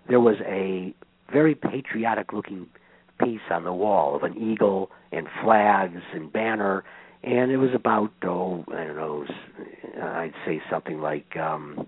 there 0.10 0.20
was 0.20 0.38
a 0.46 0.94
very 1.32 1.56
patriotic-looking 1.56 2.68
piece 3.24 3.42
on 3.52 3.64
the 3.64 3.74
wall 3.74 4.16
of 4.16 4.24
an 4.24 4.36
eagle 4.38 4.90
and 5.12 5.28
flags 5.44 6.02
and 6.14 6.32
banner 6.34 6.84
and 7.24 7.52
it 7.52 7.58
was 7.58 7.70
about 7.76 8.12
oh 8.24 8.66
I 8.70 8.84
don't 8.84 8.96
know 8.96 9.26
I'd 10.02 10.34
say 10.44 10.60
something 10.72 11.00
like 11.02 11.38
um 11.38 11.88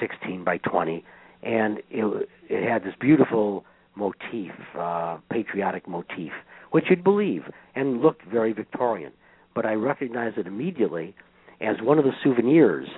16 0.00 0.44
by 0.44 0.58
20 0.58 1.04
and 1.42 1.78
it 1.90 2.28
it 2.48 2.68
had 2.68 2.84
this 2.84 2.94
beautiful 3.00 3.64
motif 3.96 4.52
uh 4.78 5.18
patriotic 5.28 5.88
motif 5.88 6.30
which 6.70 6.86
you'd 6.90 7.04
believe 7.04 7.42
and 7.76 8.00
looked 8.00 8.24
very 8.24 8.52
Victorian. 8.52 9.12
But 9.54 9.64
I 9.64 9.74
recognized 9.74 10.38
it 10.38 10.48
immediately 10.48 11.14
as 11.60 11.76
one 11.80 12.00
of 12.00 12.04
the 12.04 12.10
souvenirs 12.24 12.88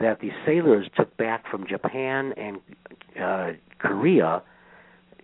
that 0.00 0.20
the 0.20 0.30
sailors 0.46 0.86
took 0.96 1.16
back 1.16 1.44
from 1.50 1.66
Japan 1.68 2.32
and 2.36 2.58
uh 3.20 3.52
Korea 3.78 4.42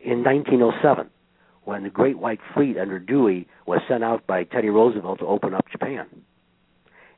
in 0.03 0.23
1907 0.23 1.11
when 1.65 1.83
the 1.83 1.91
Great 1.91 2.19
White 2.19 2.39
Fleet 2.55 2.79
under 2.79 2.99
Dewey 2.99 3.47
was 3.67 3.81
sent 3.89 4.05
out 4.05 4.27
by 4.27 4.45
Teddy 4.45 4.69
Roosevelt 4.69 5.19
to 5.19 5.27
open 5.27 5.53
up 5.53 5.67
Japan. 5.71 6.07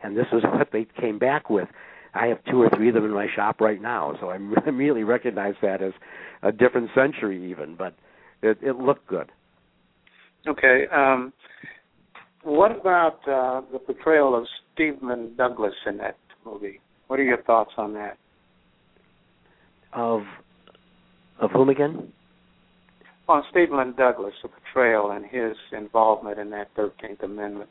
And 0.02 0.16
this 0.16 0.26
was 0.32 0.42
what 0.52 0.70
they 0.72 0.86
came 1.00 1.18
back 1.18 1.50
with. 1.50 1.68
I 2.14 2.26
have 2.26 2.38
two 2.50 2.62
or 2.62 2.70
three 2.74 2.88
of 2.88 2.94
them 2.94 3.04
in 3.04 3.12
my 3.12 3.26
shop 3.36 3.60
right 3.60 3.80
now, 3.80 4.16
so 4.20 4.30
I 4.30 4.38
immediately 4.66 5.04
recognize 5.04 5.54
that 5.62 5.82
as 5.82 5.92
a 6.42 6.50
different 6.50 6.90
century, 6.94 7.50
even. 7.50 7.76
But 7.76 7.94
it, 8.42 8.58
it 8.62 8.76
looked 8.76 9.06
good. 9.06 9.30
Okay. 10.46 10.86
Um, 10.92 11.32
what 12.42 12.80
about 12.80 13.18
uh, 13.28 13.60
the 13.70 13.78
portrayal 13.78 14.34
of 14.34 14.46
Stephen 14.72 15.34
Douglas 15.36 15.74
in 15.86 15.98
that 15.98 16.16
movie? 16.46 16.80
What 17.08 17.18
are 17.18 17.24
your 17.24 17.42
thoughts 17.42 17.72
on 17.76 17.94
that? 17.94 18.16
Of 19.92 20.22
of 21.40 21.50
whom 21.50 21.68
again? 21.68 22.12
on 23.28 23.42
Stephen 23.50 23.94
Douglas, 23.96 24.32
the 24.42 24.48
portrayal 24.48 25.10
and 25.10 25.24
his 25.24 25.56
involvement 25.72 26.38
in 26.38 26.50
that 26.50 26.68
Thirteenth 26.74 27.22
Amendment. 27.22 27.70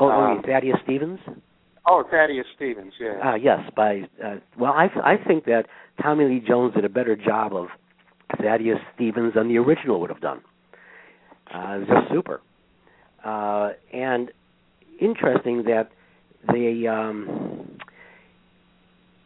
Oh, 0.00 0.08
um, 0.08 0.38
oh, 0.38 0.46
Thaddeus 0.46 0.76
Stevens. 0.84 1.20
Oh, 1.86 2.04
Thaddeus 2.10 2.46
Stevens, 2.56 2.92
yeah. 3.00 3.20
Ah, 3.22 3.34
yes. 3.36 3.60
By 3.76 4.02
uh, 4.24 4.36
well, 4.58 4.72
I 4.72 4.88
I 5.02 5.16
think 5.26 5.44
that 5.44 5.64
Tommy 6.02 6.24
Lee 6.24 6.42
Jones 6.46 6.74
did 6.74 6.84
a 6.84 6.88
better 6.88 7.16
job 7.16 7.54
of 7.54 7.68
Thaddeus 8.40 8.78
Stevens 8.94 9.34
than 9.34 9.48
the 9.48 9.58
original 9.58 10.00
would 10.00 10.10
have 10.10 10.20
done. 10.20 10.40
Uh, 11.52 11.78
just 11.80 12.12
super. 12.12 12.40
Uh, 13.24 13.70
and 13.92 14.30
interesting 15.00 15.64
that 15.64 15.88
they, 16.52 16.86
um, 16.86 17.77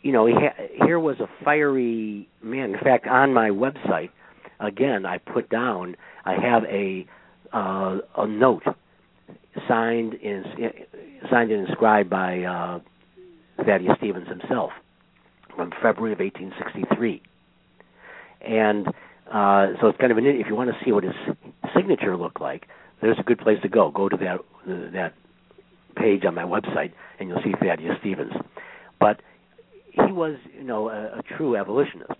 you 0.02 0.12
know, 0.12 0.28
ha- 0.28 0.84
here 0.84 0.98
was 0.98 1.20
a 1.20 1.28
fiery 1.44 2.28
man. 2.42 2.74
In 2.74 2.80
fact, 2.80 3.06
on 3.06 3.32
my 3.32 3.50
website, 3.50 4.10
again, 4.60 5.06
I 5.06 5.18
put 5.18 5.48
down, 5.48 5.96
I 6.24 6.34
have 6.34 6.64
a 6.64 7.06
uh, 7.52 7.98
a 8.16 8.26
note 8.26 8.64
signed 9.68 10.14
signed 11.30 11.50
and 11.50 11.68
inscribed 11.68 12.10
by 12.10 12.42
uh, 12.42 12.80
Thaddeus 13.64 13.96
Stevens 13.98 14.28
himself 14.28 14.72
from 15.54 15.70
February 15.82 16.12
of 16.12 16.18
1863. 16.18 17.22
And 18.40 18.88
uh, 19.30 19.78
so 19.80 19.88
it's 19.88 19.98
kind 19.98 20.10
of 20.10 20.18
an 20.18 20.26
if 20.26 20.46
you 20.48 20.56
want 20.56 20.70
to 20.70 20.84
see 20.84 20.92
what 20.92 21.04
his 21.04 21.14
signature 21.76 22.16
looked 22.16 22.40
like, 22.40 22.66
there's 23.00 23.18
a 23.18 23.22
good 23.22 23.38
place 23.38 23.58
to 23.62 23.68
go. 23.68 23.90
Go 23.90 24.08
to 24.08 24.16
that 24.16 24.38
that 24.92 25.14
page 25.96 26.24
on 26.24 26.34
my 26.34 26.44
website, 26.44 26.92
and 27.18 27.28
you'll 27.28 27.42
see 27.42 27.52
Thaddeus 27.60 27.98
Stevens. 28.00 28.32
But 28.98 29.20
he 29.92 30.12
was, 30.12 30.36
you 30.56 30.64
know, 30.64 30.88
a, 30.88 31.18
a 31.18 31.22
true 31.36 31.56
abolitionist, 31.56 32.18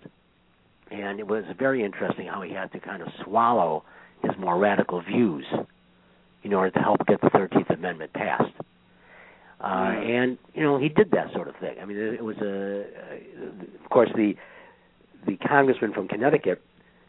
and 0.91 1.19
it 1.19 1.27
was 1.27 1.43
very 1.57 1.83
interesting 1.83 2.27
how 2.27 2.41
he 2.41 2.53
had 2.53 2.71
to 2.73 2.79
kind 2.79 3.01
of 3.01 3.07
swallow 3.23 3.83
his 4.21 4.31
more 4.39 4.57
radical 4.57 5.01
views 5.01 5.45
in 6.43 6.53
order 6.53 6.71
to 6.71 6.79
help 6.79 7.05
get 7.07 7.19
the 7.21 7.29
Thirteenth 7.29 7.69
Amendment 7.69 8.13
passed. 8.13 8.53
Uh, 9.59 9.65
and 9.65 10.37
you 10.53 10.61
know 10.61 10.77
he 10.77 10.89
did 10.89 11.11
that 11.11 11.31
sort 11.33 11.47
of 11.47 11.55
thing. 11.55 11.75
I 11.81 11.85
mean, 11.85 11.97
it, 11.97 12.15
it 12.15 12.23
was 12.23 12.37
a, 12.37 12.81
uh, 12.81 13.83
of 13.83 13.89
course, 13.89 14.09
the 14.15 14.35
the 15.25 15.37
congressman 15.37 15.93
from 15.93 16.07
Connecticut 16.07 16.61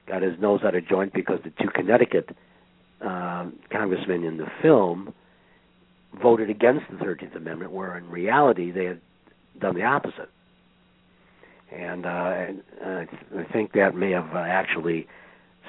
got 0.06 0.22
his 0.22 0.38
nose 0.38 0.60
out 0.64 0.74
of 0.74 0.86
joint 0.86 1.12
because 1.12 1.40
the 1.44 1.50
two 1.62 1.68
Connecticut 1.74 2.30
um, 3.00 3.54
congressmen 3.70 4.24
in 4.24 4.36
the 4.38 4.46
film 4.62 5.12
voted 6.22 6.48
against 6.48 6.84
the 6.90 6.96
Thirteenth 6.96 7.34
Amendment, 7.34 7.72
where 7.72 7.98
in 7.98 8.08
reality 8.08 8.70
they 8.70 8.84
had 8.84 9.00
done 9.60 9.74
the 9.74 9.82
opposite. 9.82 10.30
And, 11.72 12.06
uh, 12.06 12.08
and 12.08 12.62
uh, 12.84 13.40
I 13.40 13.52
think 13.52 13.72
that 13.72 13.94
may 13.94 14.12
have 14.12 14.34
uh, 14.34 14.38
actually 14.38 15.06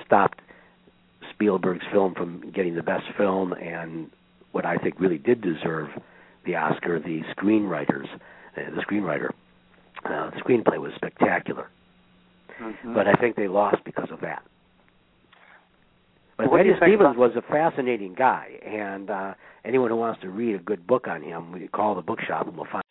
stopped 0.06 0.40
Spielberg's 1.34 1.86
film 1.92 2.14
from 2.14 2.52
getting 2.52 2.76
the 2.76 2.84
best 2.84 3.06
film, 3.18 3.54
and 3.54 4.10
what 4.52 4.66
I 4.66 4.78
think 4.78 5.00
really 5.00 5.18
did 5.18 5.42
deserve 5.42 5.90
the 6.46 6.56
Oscar, 6.56 7.00
the 7.00 7.22
screenwriters, 7.36 8.08
uh, 8.58 8.76
the 8.76 8.82
screenwriter. 8.82 9.30
Uh, 10.04 10.30
the 10.30 10.38
screenplay 10.38 10.78
was 10.78 10.92
spectacular, 10.96 11.68
mm-hmm. 12.62 12.94
but 12.94 13.08
I 13.08 13.14
think 13.14 13.36
they 13.36 13.48
lost 13.48 13.78
because 13.86 14.10
of 14.12 14.22
that. 14.22 14.44
But 16.38 16.54
Eddie 16.54 16.74
Stevens 16.78 17.18
was 17.18 17.32
a 17.36 17.42
fascinating 17.42 18.14
guy, 18.14 18.60
and 18.66 19.10
uh, 19.10 19.34
anyone 19.64 19.90
who 19.90 19.96
wants 19.96 20.22
to 20.22 20.30
read 20.30 20.56
a 20.56 20.60
good 20.60 20.86
book 20.86 21.08
on 21.08 21.24
him, 21.24 21.54
we 21.54 21.68
call 21.70 21.96
the 21.96 22.02
bookshop 22.02 22.48
and 22.48 22.58
we'll 22.58 22.68
find. 22.72 22.84